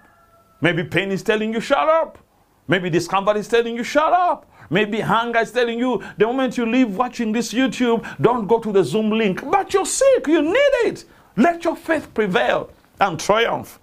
Maybe 0.61 0.83
pain 0.83 1.11
is 1.11 1.23
telling 1.23 1.53
you, 1.53 1.59
Shut 1.59 1.89
up. 1.89 2.19
Maybe 2.67 2.89
this 2.89 3.03
discomfort 3.03 3.37
is 3.37 3.47
telling 3.47 3.75
you, 3.75 3.83
Shut 3.83 4.11
up. 4.11 4.51
Maybe 4.69 4.99
hunger 4.99 5.39
is 5.39 5.51
telling 5.51 5.77
you, 5.77 6.03
the 6.17 6.25
moment 6.25 6.57
you 6.57 6.65
leave 6.65 6.95
watching 6.95 7.31
this 7.31 7.53
YouTube, 7.53 8.05
don't 8.19 8.47
go 8.47 8.59
to 8.59 8.71
the 8.71 8.83
Zoom 8.83 9.11
link. 9.11 9.43
But 9.49 9.73
you're 9.73 9.85
sick, 9.85 10.25
you 10.27 10.41
need 10.41 10.73
it. 10.85 11.05
Let 11.37 11.63
your 11.63 11.75
faith 11.75 12.13
prevail 12.13 12.71
and 12.99 13.19
triumph. 13.19 13.79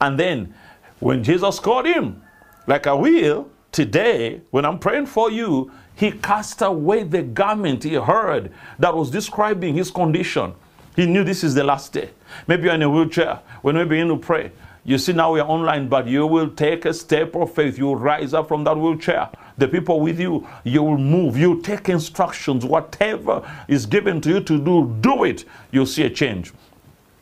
And 0.00 0.18
then, 0.18 0.54
when 1.00 1.22
Jesus 1.22 1.58
called 1.58 1.86
him, 1.86 2.22
like 2.66 2.86
I 2.86 2.92
will 2.92 3.50
today, 3.72 4.40
when 4.50 4.64
I'm 4.64 4.78
praying 4.78 5.06
for 5.06 5.30
you, 5.30 5.70
he 5.94 6.12
cast 6.12 6.62
away 6.62 7.02
the 7.02 7.22
garment 7.22 7.84
he 7.84 7.94
heard 7.94 8.52
that 8.78 8.94
was 8.94 9.10
describing 9.10 9.74
his 9.74 9.90
condition. 9.90 10.54
He 10.96 11.06
knew 11.06 11.24
this 11.24 11.44
is 11.44 11.54
the 11.54 11.64
last 11.64 11.92
day. 11.92 12.10
Maybe 12.46 12.64
you're 12.64 12.74
in 12.74 12.82
a 12.82 12.90
wheelchair. 12.90 13.40
When 13.62 13.76
we 13.76 13.84
begin 13.84 14.08
to 14.08 14.16
pray, 14.16 14.52
you 14.84 14.96
see 14.98 15.12
now 15.12 15.32
we 15.32 15.40
are 15.40 15.48
online, 15.48 15.88
but 15.88 16.06
you 16.06 16.26
will 16.26 16.48
take 16.48 16.84
a 16.84 16.94
step 16.94 17.34
of 17.36 17.54
faith. 17.54 17.76
You 17.76 17.86
will 17.86 17.96
rise 17.96 18.32
up 18.32 18.48
from 18.48 18.64
that 18.64 18.76
wheelchair. 18.76 19.28
The 19.58 19.68
people 19.68 20.00
with 20.00 20.18
you, 20.18 20.46
you 20.64 20.82
will 20.82 20.98
move. 20.98 21.36
You 21.36 21.60
take 21.60 21.88
instructions. 21.88 22.64
Whatever 22.64 23.46
is 23.68 23.84
given 23.84 24.20
to 24.22 24.30
you 24.30 24.40
to 24.40 24.58
do, 24.58 24.96
do 25.00 25.24
it. 25.24 25.44
You'll 25.70 25.86
see 25.86 26.04
a 26.04 26.10
change. 26.10 26.52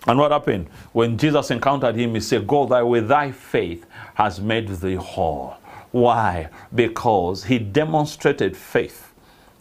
And 0.06 0.18
what 0.18 0.30
happened? 0.30 0.68
When 0.92 1.18
Jesus 1.18 1.50
encountered 1.50 1.96
him, 1.96 2.14
he 2.14 2.20
said, 2.20 2.46
Go 2.46 2.64
thy 2.66 2.82
way, 2.82 3.00
thy 3.00 3.32
faith 3.32 3.84
has 4.14 4.40
made 4.40 4.68
thee 4.68 4.94
whole. 4.94 5.56
Why? 5.90 6.50
Because 6.74 7.44
he 7.44 7.58
demonstrated 7.58 8.56
faith. 8.56 9.12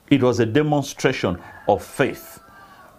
It 0.09 0.21
was 0.21 0.39
a 0.39 0.45
demonstration 0.45 1.41
of 1.67 1.83
faith 1.83 2.39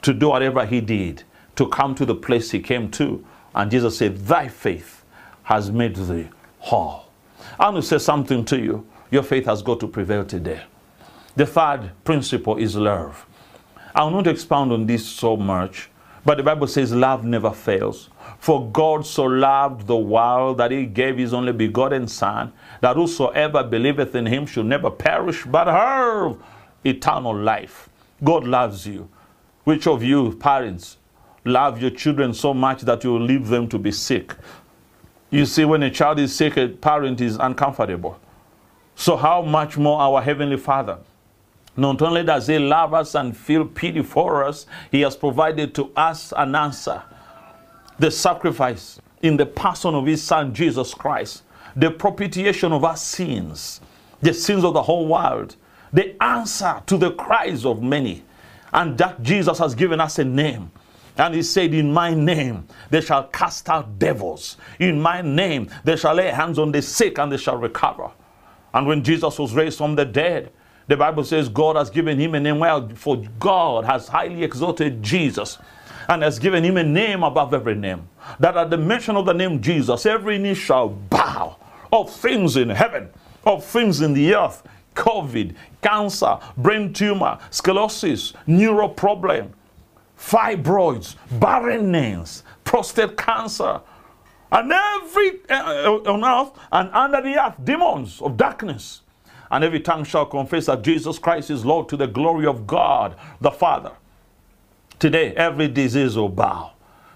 to 0.02 0.12
do 0.12 0.28
whatever 0.28 0.66
he 0.66 0.80
did, 0.80 1.22
to 1.56 1.68
come 1.68 1.94
to 1.94 2.04
the 2.04 2.14
place 2.14 2.50
he 2.50 2.60
came 2.60 2.90
to. 2.92 3.24
And 3.58 3.72
Jesus 3.72 3.98
said, 3.98 4.16
Thy 4.16 4.46
faith 4.46 5.04
has 5.42 5.70
made 5.70 5.96
thee 5.96 6.28
whole. 6.60 7.06
I 7.58 7.68
want 7.68 7.82
to 7.82 7.82
say 7.82 7.98
something 7.98 8.44
to 8.46 8.58
you. 8.58 8.86
Your 9.10 9.24
faith 9.24 9.46
has 9.46 9.62
got 9.62 9.80
to 9.80 9.88
prevail 9.88 10.24
today. 10.24 10.62
The 11.34 11.44
third 11.44 11.90
principle 12.04 12.56
is 12.56 12.76
love. 12.76 13.26
I 13.94 14.04
will 14.04 14.12
not 14.12 14.28
expound 14.28 14.70
on 14.70 14.86
this 14.86 15.04
so 15.04 15.36
much, 15.36 15.90
but 16.24 16.36
the 16.36 16.44
Bible 16.44 16.68
says 16.68 16.92
love 16.92 17.24
never 17.24 17.50
fails. 17.50 18.10
For 18.38 18.70
God 18.70 19.04
so 19.04 19.24
loved 19.24 19.88
the 19.88 19.96
world 19.96 20.58
that 20.58 20.70
he 20.70 20.86
gave 20.86 21.18
his 21.18 21.34
only 21.34 21.52
begotten 21.52 22.06
Son, 22.06 22.52
that 22.80 22.94
whosoever 22.94 23.64
believeth 23.64 24.14
in 24.14 24.26
him 24.26 24.46
should 24.46 24.66
never 24.66 24.90
perish, 24.90 25.44
but 25.44 25.66
have 25.66 26.36
eternal 26.84 27.34
life. 27.34 27.88
God 28.22 28.44
loves 28.44 28.86
you. 28.86 29.08
Which 29.64 29.88
of 29.88 30.04
you, 30.04 30.36
parents, 30.36 30.97
love 31.48 31.80
your 31.80 31.90
children 31.90 32.32
so 32.32 32.54
much 32.54 32.82
that 32.82 33.02
you 33.04 33.12
will 33.12 33.20
leave 33.20 33.48
them 33.48 33.68
to 33.68 33.78
be 33.78 33.90
sick? 33.90 34.34
You 35.30 35.44
see, 35.46 35.64
when 35.64 35.82
a 35.82 35.90
child 35.90 36.18
is 36.18 36.34
sick, 36.34 36.56
a 36.56 36.68
parent 36.68 37.20
is 37.20 37.36
uncomfortable. 37.36 38.18
So, 38.94 39.16
how 39.16 39.42
much 39.42 39.76
more 39.76 40.00
our 40.00 40.22
Heavenly 40.22 40.56
Father? 40.56 40.98
Not 41.76 42.02
only 42.02 42.24
does 42.24 42.46
He 42.46 42.58
love 42.58 42.94
us 42.94 43.14
and 43.14 43.36
feel 43.36 43.64
pity 43.64 44.02
for 44.02 44.44
us, 44.44 44.66
He 44.90 45.02
has 45.02 45.16
provided 45.16 45.74
to 45.76 45.92
us 45.96 46.32
an 46.36 46.54
answer 46.54 47.02
the 47.98 48.10
sacrifice 48.10 49.00
in 49.22 49.36
the 49.36 49.46
person 49.46 49.94
of 49.94 50.06
His 50.06 50.22
Son, 50.22 50.54
Jesus 50.54 50.94
Christ, 50.94 51.42
the 51.74 51.90
propitiation 51.90 52.72
of 52.72 52.84
our 52.84 52.96
sins, 52.96 53.80
the 54.20 54.32
sins 54.32 54.64
of 54.64 54.74
the 54.74 54.82
whole 54.82 55.06
world, 55.06 55.56
the 55.92 56.20
answer 56.22 56.82
to 56.86 56.96
the 56.96 57.10
cries 57.12 57.64
of 57.64 57.82
many. 57.82 58.24
And 58.72 58.98
that 58.98 59.22
Jesus 59.22 59.58
has 59.58 59.74
given 59.74 60.00
us 60.00 60.18
a 60.18 60.24
name. 60.24 60.70
And 61.18 61.34
he 61.34 61.42
said, 61.42 61.74
In 61.74 61.92
my 61.92 62.14
name 62.14 62.66
they 62.90 63.00
shall 63.00 63.24
cast 63.24 63.68
out 63.68 63.98
devils. 63.98 64.56
In 64.78 65.00
my 65.00 65.20
name 65.20 65.68
they 65.84 65.96
shall 65.96 66.14
lay 66.14 66.28
hands 66.28 66.58
on 66.58 66.72
the 66.72 66.80
sick 66.80 67.18
and 67.18 67.30
they 67.30 67.36
shall 67.36 67.56
recover. 67.56 68.10
And 68.72 68.86
when 68.86 69.02
Jesus 69.02 69.38
was 69.38 69.54
raised 69.54 69.78
from 69.78 69.96
the 69.96 70.04
dead, 70.04 70.52
the 70.86 70.96
Bible 70.96 71.24
says 71.24 71.48
God 71.48 71.76
has 71.76 71.90
given 71.90 72.18
him 72.18 72.34
a 72.34 72.40
name. 72.40 72.58
Well, 72.58 72.88
for 72.94 73.22
God 73.38 73.84
has 73.84 74.08
highly 74.08 74.42
exalted 74.44 75.02
Jesus 75.02 75.58
and 76.08 76.22
has 76.22 76.38
given 76.38 76.64
him 76.64 76.76
a 76.76 76.82
name 76.82 77.22
above 77.22 77.52
every 77.52 77.74
name. 77.74 78.08
That 78.40 78.56
at 78.56 78.70
the 78.70 78.78
mention 78.78 79.16
of 79.16 79.26
the 79.26 79.34
name 79.34 79.60
Jesus, 79.60 80.06
every 80.06 80.38
knee 80.38 80.54
shall 80.54 80.88
bow 80.88 81.56
of 81.92 82.10
things 82.10 82.56
in 82.56 82.70
heaven, 82.70 83.08
of 83.44 83.64
things 83.64 84.00
in 84.00 84.14
the 84.14 84.34
earth, 84.34 84.62
COVID, 84.94 85.54
cancer, 85.82 86.38
brain 86.56 86.92
tumor, 86.92 87.38
sclerosis, 87.50 88.32
neuro 88.46 88.88
problem, 88.88 89.52
fibroids, 90.18 91.16
barrenness, 91.38 92.42
prostate 92.64 93.16
cancer, 93.16 93.80
and 94.50 94.72
every 94.72 95.40
uh, 95.50 95.92
on 96.06 96.24
earth 96.24 96.58
and 96.72 96.90
under 96.92 97.20
the 97.22 97.38
earth, 97.38 97.54
demons 97.62 98.20
of 98.20 98.36
darkness. 98.36 99.02
And 99.50 99.64
every 99.64 99.80
tongue 99.80 100.04
shall 100.04 100.26
confess 100.26 100.66
that 100.66 100.82
Jesus 100.82 101.18
Christ 101.18 101.50
is 101.50 101.64
Lord 101.64 101.88
to 101.88 101.96
the 101.96 102.06
glory 102.06 102.46
of 102.46 102.66
God 102.66 103.16
the 103.40 103.50
Father. 103.50 103.92
Today, 104.98 105.32
every 105.34 105.68
disease 105.68 106.16
will 106.16 106.28
bow. 106.28 106.72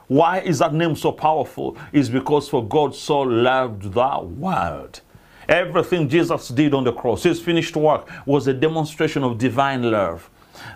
Why 0.07 0.41
is 0.41 0.59
that 0.61 0.73
name 0.73 0.95
so 0.95 1.12
powerful? 1.12 1.77
Is 1.93 2.09
because 2.09 2.49
for 2.49 2.67
God 2.67 2.95
so 2.95 3.21
loved 3.21 3.93
the 3.93 4.21
world. 4.23 5.01
Everything 5.49 6.09
Jesus 6.09 6.49
did 6.49 6.73
on 6.75 6.85
the 6.85 6.93
cross, 6.93 7.25
his 7.25 7.41
finished 7.41 7.77
work, 7.77 8.09
was 8.25 8.47
a 8.47 8.55
demonstration 8.55 9.25
of 9.25 9.38
divine 9.38 9.91
love. 9.91 10.31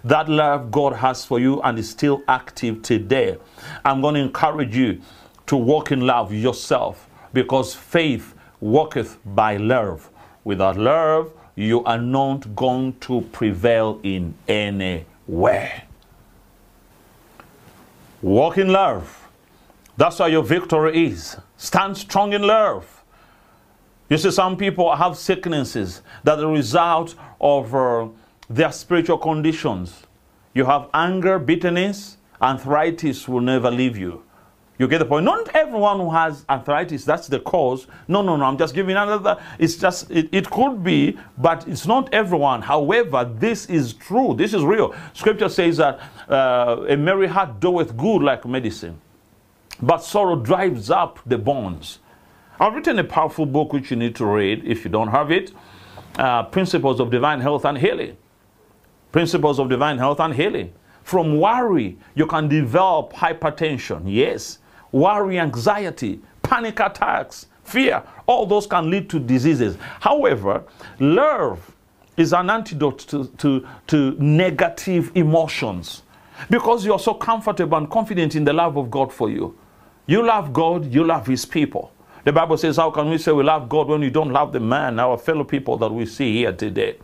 That 0.04 0.28
love 0.28 0.70
God 0.70 0.94
has 0.94 1.24
for 1.24 1.38
you 1.38 1.60
and 1.62 1.78
is 1.78 1.90
still 1.90 2.22
active 2.28 2.82
today. 2.82 3.36
I'm 3.84 4.00
going 4.00 4.14
to 4.14 4.20
encourage 4.20 4.76
you 4.76 5.00
to 5.46 5.56
walk 5.56 5.92
in 5.92 6.00
love 6.00 6.32
yourself 6.32 7.08
because 7.32 7.74
faith 7.74 8.34
worketh 8.60 9.18
by 9.24 9.56
love. 9.56 10.10
Without 10.44 10.76
love, 10.76 11.32
you 11.54 11.82
are 11.84 11.98
not 11.98 12.54
going 12.54 12.94
to 13.00 13.22
prevail 13.32 14.00
in 14.02 14.34
any 14.46 15.06
way. 15.26 15.84
Walk 18.22 18.58
in 18.58 18.68
love. 18.68 19.28
That's 19.96 20.18
why 20.18 20.28
your 20.28 20.42
victory 20.42 21.06
is. 21.06 21.36
Stand 21.56 21.96
strong 21.96 22.32
in 22.32 22.42
love. 22.42 23.02
You 24.08 24.18
see, 24.18 24.30
some 24.30 24.56
people 24.56 24.94
have 24.94 25.16
sicknesses 25.16 26.02
that 26.22 26.34
are 26.34 26.42
the 26.42 26.46
result 26.46 27.14
of 27.40 27.74
uh, 27.74 28.08
their 28.48 28.72
spiritual 28.72 29.18
conditions. 29.18 30.02
You 30.54 30.64
have 30.64 30.88
anger, 30.94 31.38
bitterness, 31.38 32.16
arthritis 32.40 33.28
will 33.28 33.40
never 33.40 33.70
leave 33.70 33.96
you. 33.96 34.22
You 34.78 34.86
get 34.88 34.98
the 34.98 35.06
point. 35.06 35.24
Not 35.24 35.54
everyone 35.54 35.98
who 35.98 36.10
has 36.10 36.44
arthritis, 36.50 37.04
that's 37.04 37.28
the 37.28 37.40
cause. 37.40 37.86
No, 38.08 38.20
no, 38.20 38.36
no. 38.36 38.44
I'm 38.44 38.58
just 38.58 38.74
giving 38.74 38.96
another. 38.96 39.42
It's 39.58 39.76
just, 39.76 40.10
it, 40.10 40.28
it 40.32 40.50
could 40.50 40.84
be, 40.84 41.18
but 41.38 41.66
it's 41.66 41.86
not 41.86 42.12
everyone. 42.12 42.60
However, 42.60 43.24
this 43.38 43.66
is 43.66 43.94
true. 43.94 44.34
This 44.34 44.52
is 44.52 44.62
real. 44.62 44.94
Scripture 45.14 45.48
says 45.48 45.78
that 45.78 46.00
uh, 46.28 46.84
a 46.88 46.96
merry 46.96 47.26
heart 47.26 47.58
doeth 47.58 47.96
good 47.96 48.22
like 48.22 48.44
medicine, 48.44 49.00
but 49.80 49.98
sorrow 50.04 50.36
drives 50.36 50.90
up 50.90 51.20
the 51.24 51.38
bones. 51.38 52.00
I've 52.60 52.74
written 52.74 52.98
a 52.98 53.04
powerful 53.04 53.46
book 53.46 53.72
which 53.72 53.90
you 53.90 53.96
need 53.96 54.14
to 54.16 54.26
read 54.26 54.62
if 54.64 54.84
you 54.84 54.90
don't 54.90 55.08
have 55.08 55.30
it 55.30 55.52
uh, 56.18 56.44
Principles 56.44 57.00
of 57.00 57.10
Divine 57.10 57.40
Health 57.40 57.64
and 57.64 57.78
Healing. 57.78 58.16
Principles 59.16 59.58
of 59.58 59.70
Divine 59.70 59.96
Health 59.96 60.20
and 60.20 60.34
Healing. 60.34 60.74
From 61.02 61.40
worry, 61.40 61.96
you 62.14 62.26
can 62.26 62.48
develop 62.48 63.14
hypertension. 63.14 64.02
Yes 64.04 64.58
worry, 64.92 65.38
anxiety, 65.38 66.20
panic 66.42 66.78
attacks, 66.80 67.46
fear, 67.64 68.02
all 68.26 68.44
those 68.44 68.66
can 68.66 68.90
lead 68.90 69.08
to 69.08 69.18
diseases. 69.18 69.78
However, 70.00 70.64
love 71.00 71.74
is 72.18 72.34
an 72.34 72.50
antidote 72.50 72.98
to, 73.08 73.24
to, 73.38 73.66
to 73.86 74.16
negative 74.18 75.10
emotions 75.14 76.02
because 76.50 76.84
you're 76.84 76.98
so 76.98 77.14
comfortable 77.14 77.78
and 77.78 77.88
confident 77.88 78.34
in 78.36 78.44
the 78.44 78.52
love 78.52 78.76
of 78.76 78.90
God 78.90 79.10
for 79.10 79.30
you. 79.30 79.56
You 80.06 80.26
love 80.26 80.52
God, 80.52 80.92
you 80.92 81.04
love 81.04 81.26
His 81.26 81.46
people. 81.46 81.90
The 82.24 82.32
Bible 82.32 82.58
says, 82.58 82.76
How 82.76 82.90
can 82.90 83.08
we 83.08 83.16
say 83.16 83.32
we 83.32 83.44
love 83.44 83.66
God 83.70 83.88
when 83.88 84.02
we 84.02 84.10
don't 84.10 84.30
love 84.30 84.52
the 84.52 84.60
man, 84.60 85.00
our 85.00 85.16
fellow 85.16 85.44
people 85.44 85.78
that 85.78 85.90
we 85.90 86.04
see 86.04 86.34
here 86.36 86.52
today? 86.52 86.98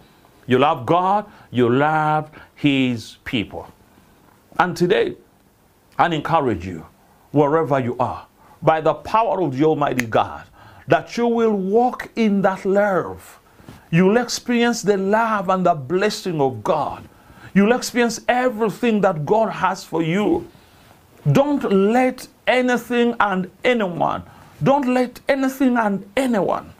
You 0.46 0.58
love 0.58 0.86
God, 0.86 1.26
you 1.50 1.68
love 1.68 2.30
His 2.54 3.16
people. 3.24 3.68
And 4.58 4.76
today, 4.76 5.16
I 5.98 6.06
encourage 6.08 6.66
you 6.66 6.86
wherever 7.30 7.78
you 7.78 7.96
are 7.98 8.26
by 8.60 8.80
the 8.80 8.94
power 8.94 9.42
of 9.42 9.56
the 9.56 9.64
Almighty 9.64 10.06
God, 10.06 10.44
that 10.88 11.16
you 11.16 11.26
will 11.26 11.52
walk 11.52 12.10
in 12.16 12.42
that 12.42 12.64
love. 12.64 13.38
You'll 13.90 14.16
experience 14.16 14.82
the 14.82 14.96
love 14.96 15.48
and 15.48 15.66
the 15.66 15.74
blessing 15.74 16.40
of 16.40 16.62
God. 16.62 17.08
You'll 17.54 17.72
experience 17.72 18.20
everything 18.28 19.00
that 19.02 19.26
God 19.26 19.50
has 19.50 19.84
for 19.84 20.02
you. 20.02 20.48
Don't 21.30 21.62
let 21.70 22.26
anything 22.46 23.14
and 23.20 23.50
anyone, 23.64 24.22
don't 24.62 24.92
let 24.92 25.20
anything 25.28 25.76
and 25.76 26.08
anyone 26.16 26.71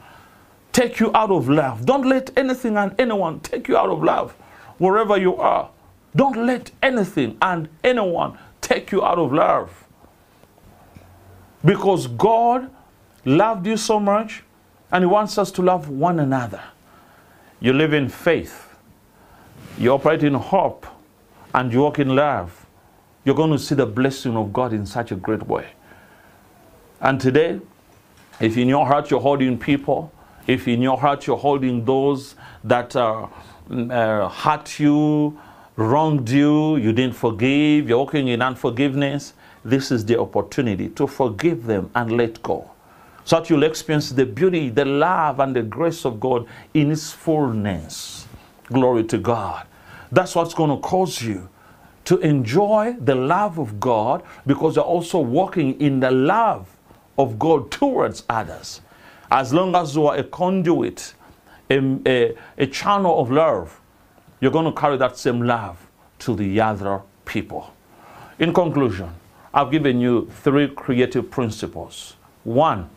take 0.73 1.01
you 1.01 1.11
out 1.15 1.31
of 1.31 1.49
love. 1.49 1.87
Don't 1.87 2.07
let 2.07 2.37
anything 2.37 2.77
and 2.77 2.95
anyone 2.99 3.41
take 3.41 3.69
you 3.69 3.77
out 3.77 3.91
of 3.91 4.03
love 4.03 4.33
wherever 4.79 5.17
you 5.17 5.37
are. 5.37 5.71
Don't 6.17 6.47
let 6.47 6.71
anything 6.83 7.37
and 7.41 7.69
anyone 7.85 8.39
take 8.61 8.93
you 8.93 9.05
out 9.05 9.19
of 9.19 9.33
love. 9.33 9.85
Because 11.65 12.07
God 12.07 12.71
loved 13.25 13.67
you 13.67 13.77
so 13.77 14.01
much 14.01 14.43
and 14.91 15.03
He 15.03 15.07
wants 15.07 15.39
us 15.39 15.51
to 15.53 15.63
love 15.63 15.89
one 15.89 16.19
another. 16.19 16.63
You 17.61 17.73
live 17.73 17.93
in 17.93 18.09
faith, 18.09 18.75
you 19.79 19.91
operate 19.93 20.25
in 20.25 20.35
hope, 20.35 20.87
and 21.55 21.73
you 21.73 21.81
walk 21.81 21.99
in 21.99 22.09
love. 22.09 22.67
You're 23.25 23.37
going 23.37 23.53
to 23.53 23.59
see 23.59 23.75
the 23.75 23.87
blessing 23.87 24.37
of 24.37 24.53
God 24.53 24.73
in 24.73 24.85
such 24.85 25.13
a 25.13 25.15
great 25.15 25.47
way. 25.47 25.69
And 27.01 27.21
today, 27.21 27.61
if 28.41 28.57
in 28.57 28.69
your 28.69 28.87
heart 28.87 29.11
you're 29.11 29.21
holding 29.21 29.59
people, 29.59 30.13
if 30.47 30.67
in 30.69 30.83
your 30.83 30.99
heart 30.99 31.27
you're 31.27 31.37
holding 31.37 31.85
those 31.85 32.35
that 32.65 32.95
uh, 32.97 33.27
uh, 33.71 34.29
hurt 34.29 34.79
you, 34.79 35.39
wronged 35.77 36.29
you, 36.29 36.77
you 36.77 36.93
didn't 36.93 37.17
forgive, 37.17 37.89
you're 37.89 37.99
walking 37.99 38.29
in 38.29 38.43
unforgiveness, 38.43 39.35
this 39.65 39.91
is 39.91 40.05
the 40.05 40.19
opportunity 40.19 40.89
to 40.91 41.07
forgive 41.07 41.65
them 41.65 41.91
and 41.95 42.17
let 42.17 42.43
go. 42.43 42.71
So 43.25 43.39
that 43.39 43.49
you'll 43.49 43.63
experience 43.63 44.11
the 44.11 44.27
beauty, 44.27 44.69
the 44.69 44.85
love, 44.85 45.39
and 45.39 45.55
the 45.55 45.63
grace 45.63 46.05
of 46.05 46.19
God 46.19 46.47
in 46.75 46.91
its 46.91 47.13
fullness. 47.13 48.27
Glory 48.65 49.05
to 49.05 49.19
God. 49.19 49.67
That's 50.11 50.35
what's 50.35 50.55
going 50.55 50.71
to 50.71 50.77
cause 50.79 51.23
you 51.23 51.49
to 52.05 52.19
enjoy 52.19 52.97
the 53.01 53.15
love 53.15 53.59
of 53.59 53.79
God 53.79 54.23
because 54.47 54.77
you're 54.77 54.85
also 54.85 55.21
walking 55.21 55.81
in 55.81 56.01
the 56.01 56.11
love 56.11 56.69
of 57.17 57.39
God 57.39 57.71
towards 57.71 58.25
others. 58.29 58.81
As 59.33 59.51
long 59.51 59.75
as 59.75 59.97
you 59.97 60.07
are 60.09 60.17
a 60.17 60.25
conduit, 60.25 61.15
a, 61.71 61.99
a, 62.07 62.37
a 62.59 62.67
channel 62.67 63.19
of 63.19 63.31
love, 63.31 63.81
you're 64.41 64.51
going 64.51 64.67
to 64.67 64.79
carry 64.79 64.99
that 64.99 65.17
same 65.17 65.41
love 65.41 65.89
to 66.19 66.37
the 66.37 66.61
other 66.61 67.01
people. 67.25 67.73
In 68.39 68.53
conclusion, 68.53 69.09
I've 69.55 69.71
given 69.71 70.03
you 70.03 70.29
three 70.43 70.69
creative 70.69 71.31
principles. 71.31 72.17
One, 72.45 72.91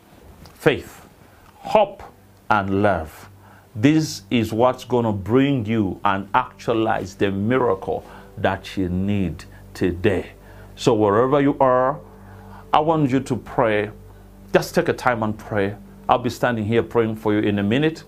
faith, 0.52 1.06
hope, 1.54 2.02
and 2.50 2.82
love. 2.82 3.30
This 3.74 4.20
is 4.30 4.52
what's 4.52 4.84
going 4.84 5.06
to 5.06 5.12
bring 5.12 5.64
you 5.64 5.98
and 6.04 6.28
actualize 6.34 7.14
the 7.14 7.30
miracle 7.30 8.04
that 8.36 8.76
you 8.76 8.90
need 8.90 9.46
today. 9.72 10.32
So, 10.74 10.92
wherever 10.92 11.40
you 11.40 11.56
are, 11.60 11.98
I 12.74 12.80
want 12.80 13.10
you 13.10 13.20
to 13.20 13.36
pray. 13.36 13.90
Just 14.52 14.74
take 14.74 14.90
a 14.90 14.92
time 14.92 15.22
and 15.22 15.38
pray. 15.38 15.76
I'll 16.08 16.18
be 16.18 16.30
standing 16.30 16.64
here 16.64 16.82
praying 16.82 17.16
for 17.16 17.32
you 17.32 17.40
in 17.40 17.58
a 17.58 17.62
minute. 17.62 18.04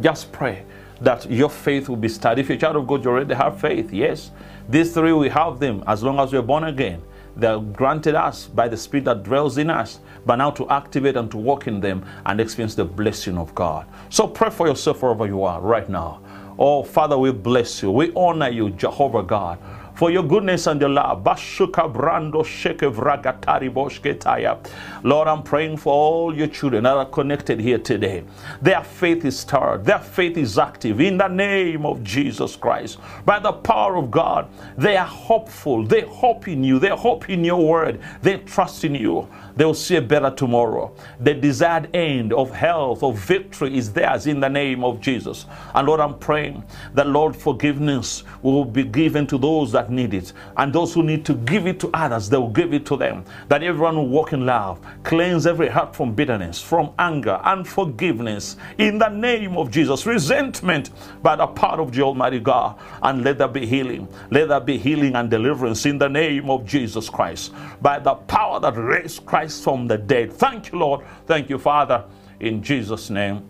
Just 0.00 0.32
pray 0.32 0.64
that 1.00 1.30
your 1.30 1.50
faith 1.50 1.88
will 1.88 1.96
be 1.96 2.08
stirred. 2.08 2.38
If 2.38 2.48
you're 2.48 2.56
a 2.56 2.60
child 2.60 2.76
of 2.76 2.86
God, 2.86 3.04
you 3.04 3.10
already 3.10 3.34
have 3.34 3.60
faith. 3.60 3.92
Yes. 3.92 4.30
These 4.68 4.92
three, 4.94 5.12
we 5.12 5.28
have 5.28 5.58
them 5.58 5.82
as 5.86 6.02
long 6.02 6.18
as 6.18 6.32
we're 6.32 6.42
born 6.42 6.64
again. 6.64 7.02
They're 7.36 7.58
granted 7.58 8.14
us 8.14 8.46
by 8.46 8.68
the 8.68 8.76
Spirit 8.76 9.04
that 9.04 9.22
dwells 9.22 9.58
in 9.58 9.68
us, 9.68 10.00
but 10.24 10.36
now 10.36 10.50
to 10.52 10.68
activate 10.70 11.16
and 11.16 11.30
to 11.30 11.36
walk 11.36 11.66
in 11.66 11.80
them 11.80 12.04
and 12.24 12.40
experience 12.40 12.74
the 12.74 12.84
blessing 12.84 13.36
of 13.36 13.54
God. 13.54 13.86
So 14.08 14.26
pray 14.26 14.50
for 14.50 14.66
yourself 14.66 15.02
wherever 15.02 15.26
you 15.26 15.42
are 15.44 15.60
right 15.60 15.88
now. 15.88 16.20
Oh, 16.58 16.82
Father, 16.82 17.18
we 17.18 17.32
bless 17.32 17.82
you. 17.82 17.90
We 17.90 18.12
honor 18.14 18.48
you, 18.48 18.70
Jehovah 18.70 19.22
God 19.22 19.58
for 19.96 20.10
your 20.10 20.22
goodness 20.22 20.66
and 20.66 20.80
your 20.80 20.90
love. 20.90 21.24
Bashuka 21.24 21.92
brando 21.92 22.44
sheke 22.44 22.92
vragatari 22.92 23.72
boshketaya. 23.72 24.58
Lord, 25.02 25.26
I'm 25.26 25.42
praying 25.42 25.78
for 25.78 25.92
all 25.92 26.36
your 26.36 26.48
children 26.48 26.84
that 26.84 26.96
are 26.96 27.06
connected 27.06 27.58
here 27.60 27.78
today. 27.78 28.24
Their 28.60 28.84
faith 28.84 29.24
is 29.24 29.38
stirred, 29.38 29.84
their 29.84 29.98
faith 29.98 30.36
is 30.36 30.58
active 30.58 31.00
in 31.00 31.16
the 31.16 31.28
name 31.28 31.86
of 31.86 32.04
Jesus 32.04 32.56
Christ. 32.56 32.98
By 33.24 33.38
the 33.38 33.52
power 33.52 33.96
of 33.96 34.10
God, 34.10 34.48
they 34.76 34.96
are 34.96 35.06
hopeful. 35.06 35.84
They 35.84 36.02
hope 36.02 36.46
in 36.46 36.62
you, 36.62 36.78
they 36.78 36.90
hope 36.90 37.30
in 37.30 37.42
your 37.44 37.64
word, 37.64 38.00
they 38.22 38.38
trust 38.38 38.84
in 38.84 38.94
you. 38.94 39.26
They 39.56 39.64
will 39.64 39.72
see 39.72 39.96
a 39.96 40.02
better 40.02 40.30
tomorrow. 40.30 40.94
The 41.18 41.32
desired 41.32 41.94
end 41.96 42.34
of 42.34 42.50
health, 42.50 43.02
of 43.02 43.18
victory 43.18 43.76
is 43.78 43.90
theirs 43.90 44.26
in 44.26 44.38
the 44.38 44.50
name 44.50 44.84
of 44.84 45.00
Jesus. 45.00 45.46
And 45.74 45.86
Lord, 45.86 45.98
I'm 45.98 46.18
praying 46.18 46.62
that, 46.92 47.08
Lord, 47.08 47.34
forgiveness 47.34 48.22
will 48.42 48.66
be 48.66 48.84
given 48.84 49.26
to 49.28 49.38
those 49.38 49.72
that 49.72 49.85
need 49.90 50.14
it. 50.14 50.32
And 50.56 50.72
those 50.72 50.94
who 50.94 51.02
need 51.02 51.24
to 51.26 51.34
give 51.34 51.66
it 51.66 51.80
to 51.80 51.90
others, 51.94 52.28
they 52.28 52.36
will 52.36 52.50
give 52.50 52.72
it 52.72 52.86
to 52.86 52.96
them. 52.96 53.24
That 53.48 53.62
everyone 53.62 53.96
will 53.96 54.08
walk 54.08 54.32
in 54.32 54.46
love, 54.46 54.84
cleanse 55.02 55.46
every 55.46 55.68
heart 55.68 55.94
from 55.94 56.14
bitterness, 56.14 56.60
from 56.60 56.92
anger, 56.98 57.40
unforgiveness 57.42 58.56
in 58.78 58.98
the 58.98 59.08
name 59.08 59.56
of 59.56 59.70
Jesus. 59.70 60.06
Resentment 60.06 60.90
by 61.22 61.36
the 61.36 61.46
power 61.46 61.80
of 61.80 61.92
the 61.92 62.02
Almighty 62.02 62.40
God. 62.40 62.78
And 63.02 63.24
let 63.24 63.38
there 63.38 63.48
be 63.48 63.66
healing. 63.66 64.08
Let 64.30 64.48
there 64.48 64.60
be 64.60 64.78
healing 64.78 65.16
and 65.16 65.30
deliverance 65.30 65.86
in 65.86 65.98
the 65.98 66.08
name 66.08 66.50
of 66.50 66.66
Jesus 66.66 67.08
Christ. 67.08 67.52
By 67.80 67.98
the 67.98 68.14
power 68.14 68.60
that 68.60 68.76
raised 68.76 69.26
Christ 69.26 69.64
from 69.64 69.86
the 69.86 69.98
dead. 69.98 70.32
Thank 70.32 70.72
you, 70.72 70.78
Lord. 70.78 71.04
Thank 71.26 71.50
you, 71.50 71.58
Father. 71.58 72.04
In 72.40 72.62
Jesus' 72.62 73.08
name, 73.10 73.48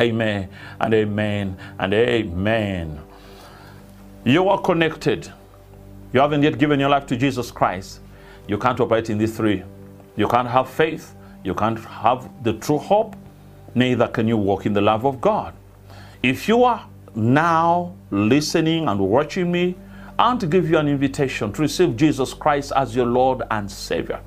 amen 0.00 0.48
and 0.80 0.94
amen 0.94 1.56
and 1.78 1.94
amen. 1.94 3.00
You 4.24 4.48
are 4.48 4.60
connected. 4.60 5.32
You 6.12 6.20
haven't 6.20 6.42
yet 6.42 6.58
given 6.58 6.80
your 6.80 6.88
life 6.88 7.06
to 7.06 7.16
Jesus 7.16 7.50
Christ. 7.50 8.00
You 8.48 8.58
can't 8.58 8.78
operate 8.80 9.10
in 9.10 9.18
these 9.18 9.36
three. 9.36 9.62
You 10.16 10.28
can't 10.28 10.48
have 10.48 10.68
faith. 10.68 11.14
You 11.44 11.54
can't 11.54 11.78
have 11.78 12.30
the 12.42 12.54
true 12.54 12.78
hope. 12.78 13.16
Neither 13.74 14.08
can 14.08 14.26
you 14.26 14.36
walk 14.36 14.66
in 14.66 14.72
the 14.72 14.80
love 14.80 15.04
of 15.04 15.20
God. 15.20 15.54
If 16.22 16.48
you 16.48 16.64
are 16.64 16.88
now 17.14 17.94
listening 18.10 18.88
and 18.88 19.00
watching 19.00 19.50
me, 19.50 19.76
I 20.18 20.28
want 20.28 20.40
to 20.40 20.46
give 20.46 20.70
you 20.70 20.78
an 20.78 20.88
invitation 20.88 21.52
to 21.52 21.62
receive 21.62 21.96
Jesus 21.96 22.32
Christ 22.32 22.72
as 22.74 22.96
your 22.96 23.06
Lord 23.06 23.42
and 23.50 23.70
Savior. 23.70 24.20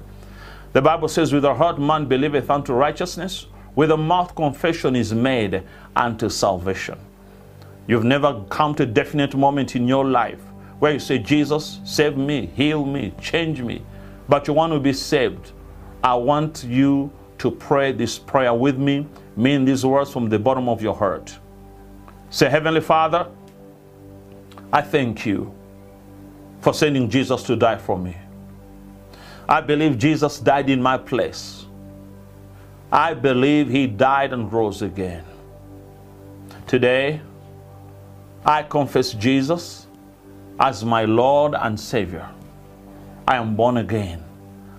The 0.74 0.82
Bible 0.82 1.08
says, 1.08 1.34
With 1.34 1.44
the 1.44 1.56
heart 1.56 1.80
man 1.80 2.06
believeth 2.06 2.50
unto 2.50 2.74
righteousness, 2.74 3.48
with 3.76 3.89
the 3.89 3.98
mouth 3.98 4.36
confession 4.36 4.96
is 4.96 5.13
made 5.13 5.63
unto 5.96 6.30
salvation. 6.30 7.00
You've 7.88 8.04
never 8.04 8.44
come 8.50 8.76
to 8.76 8.84
a 8.84 8.86
definite 8.86 9.36
moment 9.36 9.76
in 9.76 9.88
your 9.88 10.06
life 10.06 10.42
where 10.80 10.94
you 10.94 11.00
say, 11.00 11.20
Jesus, 11.20 11.80
save 11.84 12.18
me, 12.18 12.48
heal 12.48 12.86
me, 12.86 13.13
change 13.22 13.62
me. 13.62 13.82
But 14.28 14.48
you 14.48 14.54
want 14.54 14.74
to 14.74 14.80
be 14.80 14.94
saved. 14.94 15.52
I 16.04 16.15
want 16.15 16.63
you 16.63 17.12
to 17.39 17.52
pray 17.52 17.92
this 17.92 18.18
prayer 18.18 18.54
with 18.54 18.78
me. 18.78 19.08
Mean 19.36 19.65
these 19.65 19.86
words 19.86 20.12
from 20.12 20.30
the 20.30 20.39
bottom 20.39 20.70
of 20.70 20.82
your 20.82 20.96
heart. 20.96 21.38
Say, 22.30 22.50
Heavenly 22.50 22.82
Father, 22.82 23.28
I 24.72 24.82
thank 24.82 25.26
you 25.26 25.54
for 26.62 26.74
sending 26.74 27.10
Jesus 27.10 27.44
to 27.44 27.56
die 27.56 27.78
for 27.78 27.98
me. 27.98 28.15
I 29.48 29.62
believe 29.62 29.98
Jesus 29.98 30.39
died 30.39 30.70
in 30.70 30.82
my 30.82 30.98
place. 30.98 31.65
I 32.92 33.13
believe 33.13 33.70
he 33.70 33.88
died 33.88 34.32
and 34.32 34.52
rose 34.52 34.82
again. 34.82 35.24
Today, 36.68 37.22
I 38.46 38.63
confess 38.63 39.12
Jesus 39.13 39.88
as 40.60 40.84
my 40.84 41.06
Lord 41.06 41.56
and 41.56 41.80
Savior. 41.80 42.30
I 43.28 43.38
am 43.38 43.56
born 43.56 43.78
again. 43.78 44.24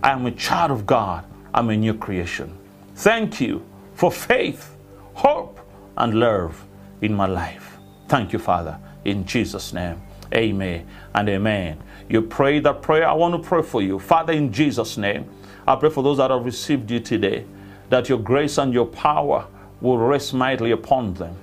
I 0.03 0.11
am 0.11 0.27
a 0.27 0.31
child 0.31 0.71
of 0.71 0.87
God. 0.87 1.25
I'm 1.55 1.71
a 1.71 1.77
new 1.77 1.95
creation. 1.95 2.57
Thank 2.97 3.41
you 3.41 3.65
for 3.95 4.11
faith, 4.11 4.77
hope, 5.15 5.61
and 5.97 6.15
love 6.15 6.65
in 7.01 7.15
my 7.15 7.27
life. 7.27 7.79
Thank 8.09 8.33
you, 8.33 8.39
Father. 8.39 8.79
In 9.05 9.25
Jesus' 9.25 9.73
name, 9.73 10.01
amen 10.35 10.87
and 11.15 11.29
amen 11.29 11.83
you 12.11 12.21
pray 12.23 12.59
that 12.59 12.83
prayer, 12.83 13.09
I 13.09 13.13
want 13.13 13.41
to 13.41 13.49
pray 13.49 13.63
for 13.63 13.81
you. 13.81 14.01
Father, 14.01 14.33
in 14.33 14.53
Jesus' 14.53 14.97
name, 14.97 15.31
I 15.67 15.77
pray 15.77 15.91
for 15.91 16.03
those 16.03 16.17
that 16.17 16.33
have 16.33 16.45
received 16.45 16.91
you 16.91 16.99
today, 16.99 17.45
that 17.89 18.09
your 18.09 18.19
grace 18.19 18.59
and 18.59 18.75
your 18.75 18.87
power 18.87 19.47
will 19.81 19.97
rest 19.97 20.35
mightily 20.35 20.73
upon 20.73 21.15
them. 21.15 21.37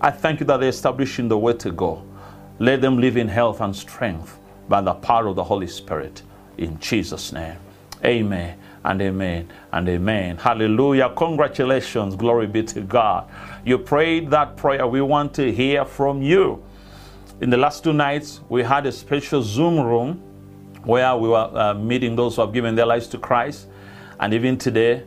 I 0.00 0.10
thank 0.10 0.40
you 0.40 0.46
that 0.46 0.60
they're 0.60 0.70
establishing 0.70 1.28
the 1.28 1.36
way 1.36 1.52
to 1.52 1.70
go. 1.70 2.02
Let 2.58 2.80
them 2.80 2.98
live 3.00 3.16
in 3.16 3.28
health 3.28 3.60
and 3.60 3.74
strength 3.74 4.38
by 4.68 4.80
the 4.80 4.94
power 4.94 5.26
of 5.26 5.36
the 5.36 5.44
Holy 5.44 5.66
Spirit. 5.66 6.22
In 6.56 6.78
Jesus' 6.78 7.32
name. 7.32 7.56
Amen 8.04 8.58
and 8.84 9.00
amen 9.00 9.50
and 9.72 9.88
amen. 9.88 10.36
Hallelujah. 10.36 11.10
Congratulations. 11.16 12.14
Glory 12.14 12.46
be 12.46 12.62
to 12.62 12.80
God. 12.82 13.28
You 13.64 13.78
prayed 13.78 14.30
that 14.30 14.56
prayer. 14.56 14.86
We 14.86 15.00
want 15.00 15.34
to 15.34 15.50
hear 15.52 15.84
from 15.84 16.22
you. 16.22 16.62
In 17.40 17.50
the 17.50 17.56
last 17.56 17.82
two 17.82 17.92
nights, 17.92 18.40
we 18.48 18.62
had 18.62 18.86
a 18.86 18.92
special 18.92 19.42
Zoom 19.42 19.80
room 19.80 20.22
where 20.84 21.16
we 21.16 21.28
were 21.28 21.50
uh, 21.54 21.74
meeting 21.74 22.14
those 22.14 22.36
who 22.36 22.42
have 22.42 22.52
given 22.52 22.74
their 22.74 22.86
lives 22.86 23.08
to 23.08 23.18
Christ. 23.18 23.66
And 24.20 24.32
even 24.34 24.58
today, 24.58 25.02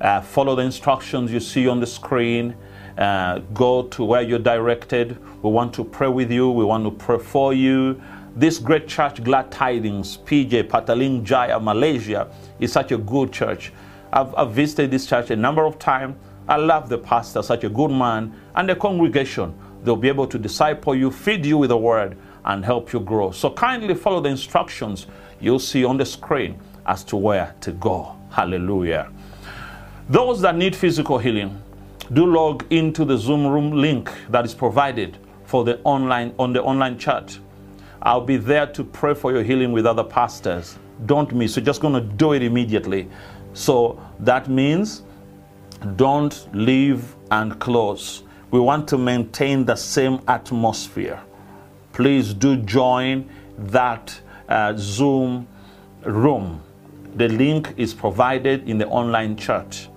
uh, 0.00 0.20
follow 0.20 0.54
the 0.54 0.62
instructions 0.62 1.32
you 1.32 1.40
see 1.40 1.66
on 1.66 1.80
the 1.80 1.86
screen. 1.86 2.54
Uh, 2.98 3.40
go 3.52 3.82
to 3.88 4.04
where 4.04 4.22
you're 4.22 4.38
directed. 4.38 5.18
We 5.42 5.50
want 5.50 5.74
to 5.74 5.84
pray 5.84 6.08
with 6.08 6.30
you. 6.30 6.50
We 6.50 6.64
want 6.64 6.84
to 6.84 6.90
pray 6.90 7.18
for 7.18 7.52
you. 7.52 8.00
This 8.34 8.58
great 8.58 8.86
church, 8.88 9.22
Glad 9.24 9.50
Tidings, 9.50 10.18
PJ, 10.18 10.68
Petaling 10.68 11.22
Jaya, 11.22 11.58
Malaysia, 11.58 12.28
is 12.58 12.72
such 12.72 12.92
a 12.92 12.98
good 12.98 13.32
church. 13.32 13.72
I've, 14.12 14.34
I've 14.34 14.52
visited 14.52 14.90
this 14.90 15.06
church 15.06 15.30
a 15.30 15.36
number 15.36 15.64
of 15.64 15.78
times. 15.78 16.16
I 16.48 16.56
love 16.56 16.88
the 16.88 16.98
pastor, 16.98 17.42
such 17.42 17.64
a 17.64 17.68
good 17.68 17.90
man, 17.90 18.32
and 18.54 18.68
the 18.68 18.76
congregation. 18.76 19.54
They'll 19.82 19.96
be 19.96 20.08
able 20.08 20.26
to 20.28 20.38
disciple 20.38 20.94
you, 20.94 21.10
feed 21.10 21.44
you 21.44 21.58
with 21.58 21.70
the 21.70 21.76
word, 21.76 22.16
and 22.44 22.64
help 22.64 22.92
you 22.92 23.00
grow. 23.00 23.30
So 23.30 23.50
kindly 23.50 23.94
follow 23.94 24.20
the 24.20 24.28
instructions 24.28 25.06
you'll 25.40 25.58
see 25.58 25.84
on 25.84 25.96
the 25.96 26.06
screen 26.06 26.58
as 26.86 27.04
to 27.04 27.16
where 27.16 27.54
to 27.60 27.72
go. 27.72 28.16
Hallelujah. 28.30 29.10
Those 30.08 30.40
that 30.42 30.56
need 30.56 30.76
physical 30.76 31.18
healing, 31.18 31.60
do 32.12 32.26
log 32.26 32.64
into 32.70 33.04
the 33.04 33.16
Zoom 33.16 33.46
room 33.46 33.72
link 33.72 34.10
that 34.30 34.44
is 34.44 34.54
provided 34.54 35.18
for 35.44 35.64
the 35.64 35.80
online 35.82 36.34
on 36.38 36.52
the 36.52 36.62
online 36.62 36.98
chat. 36.98 37.38
I'll 38.02 38.20
be 38.20 38.36
there 38.36 38.66
to 38.66 38.84
pray 38.84 39.14
for 39.14 39.32
your 39.32 39.42
healing 39.42 39.72
with 39.72 39.86
other 39.86 40.04
pastors. 40.04 40.78
Don't 41.06 41.32
miss. 41.34 41.56
We're 41.56 41.64
just 41.64 41.80
going 41.80 41.94
to 41.94 42.00
do 42.00 42.32
it 42.32 42.42
immediately. 42.42 43.08
So 43.52 44.00
that 44.20 44.48
means 44.48 45.02
don't 45.96 46.48
leave 46.54 47.16
and 47.30 47.58
close. 47.58 48.22
We 48.50 48.60
want 48.60 48.88
to 48.88 48.98
maintain 48.98 49.64
the 49.64 49.76
same 49.76 50.20
atmosphere. 50.28 51.20
Please 51.92 52.32
do 52.32 52.56
join 52.56 53.28
that 53.58 54.18
uh, 54.48 54.74
Zoom 54.76 55.48
room. 56.04 56.62
The 57.16 57.28
link 57.28 57.74
is 57.76 57.94
provided 57.94 58.68
in 58.68 58.78
the 58.78 58.86
online 58.88 59.36
chat. 59.36 59.88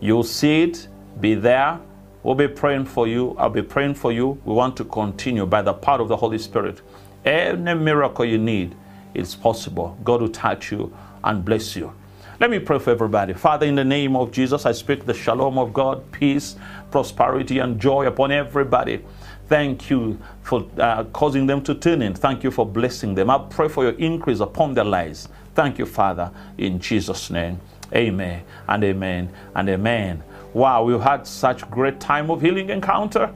You'll 0.00 0.24
see 0.24 0.62
it, 0.62 0.88
be 1.20 1.34
there. 1.34 1.78
We'll 2.22 2.34
be 2.34 2.48
praying 2.48 2.86
for 2.86 3.06
you. 3.06 3.34
I'll 3.38 3.48
be 3.50 3.62
praying 3.62 3.94
for 3.94 4.12
you. 4.12 4.40
We 4.44 4.52
want 4.52 4.76
to 4.78 4.84
continue 4.84 5.46
by 5.46 5.62
the 5.62 5.72
power 5.72 6.00
of 6.00 6.08
the 6.08 6.16
Holy 6.16 6.38
Spirit. 6.38 6.80
Any 7.24 7.74
miracle 7.74 8.24
you 8.24 8.38
need, 8.38 8.74
it's 9.14 9.34
possible. 9.34 9.96
God 10.04 10.22
will 10.22 10.28
touch 10.28 10.72
you 10.72 10.94
and 11.24 11.44
bless 11.44 11.76
you. 11.76 11.92
Let 12.40 12.50
me 12.50 12.60
pray 12.60 12.78
for 12.78 12.90
everybody. 12.90 13.32
Father, 13.34 13.66
in 13.66 13.74
the 13.74 13.84
name 13.84 14.14
of 14.14 14.30
Jesus, 14.30 14.64
I 14.64 14.72
speak 14.72 15.04
the 15.04 15.14
shalom 15.14 15.58
of 15.58 15.72
God, 15.72 16.12
peace, 16.12 16.54
prosperity, 16.90 17.58
and 17.58 17.80
joy 17.80 18.06
upon 18.06 18.30
everybody. 18.30 19.04
Thank 19.48 19.90
you 19.90 20.20
for 20.42 20.68
uh, 20.78 21.04
causing 21.04 21.46
them 21.46 21.62
to 21.62 21.74
turn 21.74 22.02
in. 22.02 22.14
Thank 22.14 22.44
you 22.44 22.50
for 22.50 22.64
blessing 22.64 23.14
them. 23.14 23.30
I 23.30 23.38
pray 23.38 23.68
for 23.68 23.82
your 23.82 23.94
increase 23.94 24.40
upon 24.40 24.74
their 24.74 24.84
lives. 24.84 25.28
Thank 25.54 25.78
you, 25.78 25.86
Father, 25.86 26.30
in 26.58 26.78
Jesus' 26.78 27.30
name. 27.30 27.60
Amen 27.92 28.44
and 28.68 28.84
amen 28.84 29.32
and 29.54 29.68
amen. 29.68 30.22
Wow, 30.54 30.84
we've 30.84 31.00
had 31.00 31.26
such 31.26 31.68
great 31.70 32.00
time 32.00 32.30
of 32.30 32.40
healing 32.40 32.70
encounter 32.70 33.30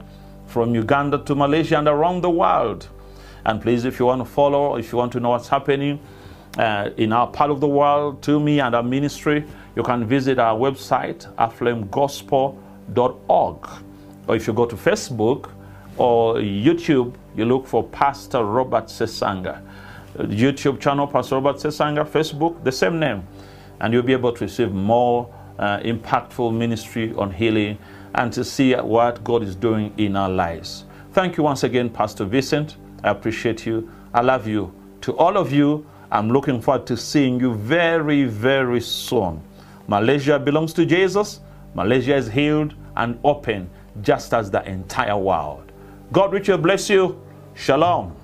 from 0.47 0.73
Uganda 0.73 1.19
to 1.19 1.35
Malaysia 1.35 1.77
and 1.77 1.87
around 1.87 2.21
the 2.21 2.29
world. 2.29 2.89
And 3.45 3.61
please, 3.61 3.85
if 3.85 3.99
you 3.99 4.07
want 4.07 4.21
to 4.21 4.25
follow, 4.25 4.77
if 4.77 4.91
you 4.91 4.97
want 4.97 5.11
to 5.13 5.19
know 5.19 5.29
what's 5.29 5.47
happening 5.47 5.99
uh, 6.57 6.89
in 6.97 7.13
our 7.13 7.27
part 7.27 7.51
of 7.51 7.59
the 7.59 7.67
world 7.67 8.23
to 8.23 8.39
me 8.39 8.59
and 8.59 8.73
our 8.73 8.81
ministry, 8.81 9.45
you 9.75 9.83
can 9.83 10.07
visit 10.07 10.39
our 10.39 10.57
website, 10.57 11.31
aflamegospel.org. 11.35 13.69
Or 14.27 14.35
if 14.35 14.47
you 14.47 14.53
go 14.53 14.65
to 14.65 14.75
Facebook 14.75 15.51
or 15.97 16.35
YouTube, 16.35 17.13
you 17.35 17.45
look 17.45 17.67
for 17.67 17.83
Pastor 17.83 18.43
Robert 18.43 18.85
Sesanga. 18.85 19.61
YouTube 20.17 20.79
channel, 20.79 21.05
Pastor 21.07 21.35
Robert 21.35 21.57
Sesanga, 21.57 22.07
Facebook, 22.07 22.63
the 22.63 22.71
same 22.71 22.99
name. 22.99 23.27
And 23.79 23.93
you'll 23.93 24.03
be 24.03 24.13
able 24.13 24.31
to 24.31 24.45
receive 24.45 24.71
more 24.71 25.27
uh, 25.59 25.79
impactful 25.79 26.53
ministry 26.55 27.13
on 27.15 27.31
healing 27.31 27.77
and 28.15 28.31
to 28.33 28.43
see 28.43 28.73
what 28.73 29.23
God 29.23 29.43
is 29.43 29.55
doing 29.55 29.93
in 29.97 30.15
our 30.15 30.29
lives. 30.29 30.85
Thank 31.13 31.37
you 31.37 31.43
once 31.43 31.63
again, 31.63 31.89
Pastor 31.89 32.25
Vincent. 32.25 32.77
I 33.03 33.09
appreciate 33.09 33.65
you. 33.65 33.89
I 34.13 34.21
love 34.21 34.47
you. 34.47 34.73
To 35.01 35.15
all 35.17 35.37
of 35.37 35.51
you, 35.51 35.85
I'm 36.11 36.29
looking 36.29 36.61
forward 36.61 36.85
to 36.87 36.97
seeing 36.97 37.39
you 37.39 37.53
very, 37.55 38.25
very 38.25 38.81
soon. 38.81 39.41
Malaysia 39.87 40.39
belongs 40.39 40.73
to 40.73 40.85
Jesus. 40.85 41.39
Malaysia 41.73 42.15
is 42.15 42.27
healed 42.29 42.75
and 42.95 43.19
open 43.23 43.69
just 44.01 44.33
as 44.33 44.49
the 44.51 44.63
entire 44.69 45.17
world. 45.17 45.71
God 46.11 46.31
richly 46.31 46.57
bless 46.57 46.89
you. 46.89 47.19
Shalom. 47.55 48.15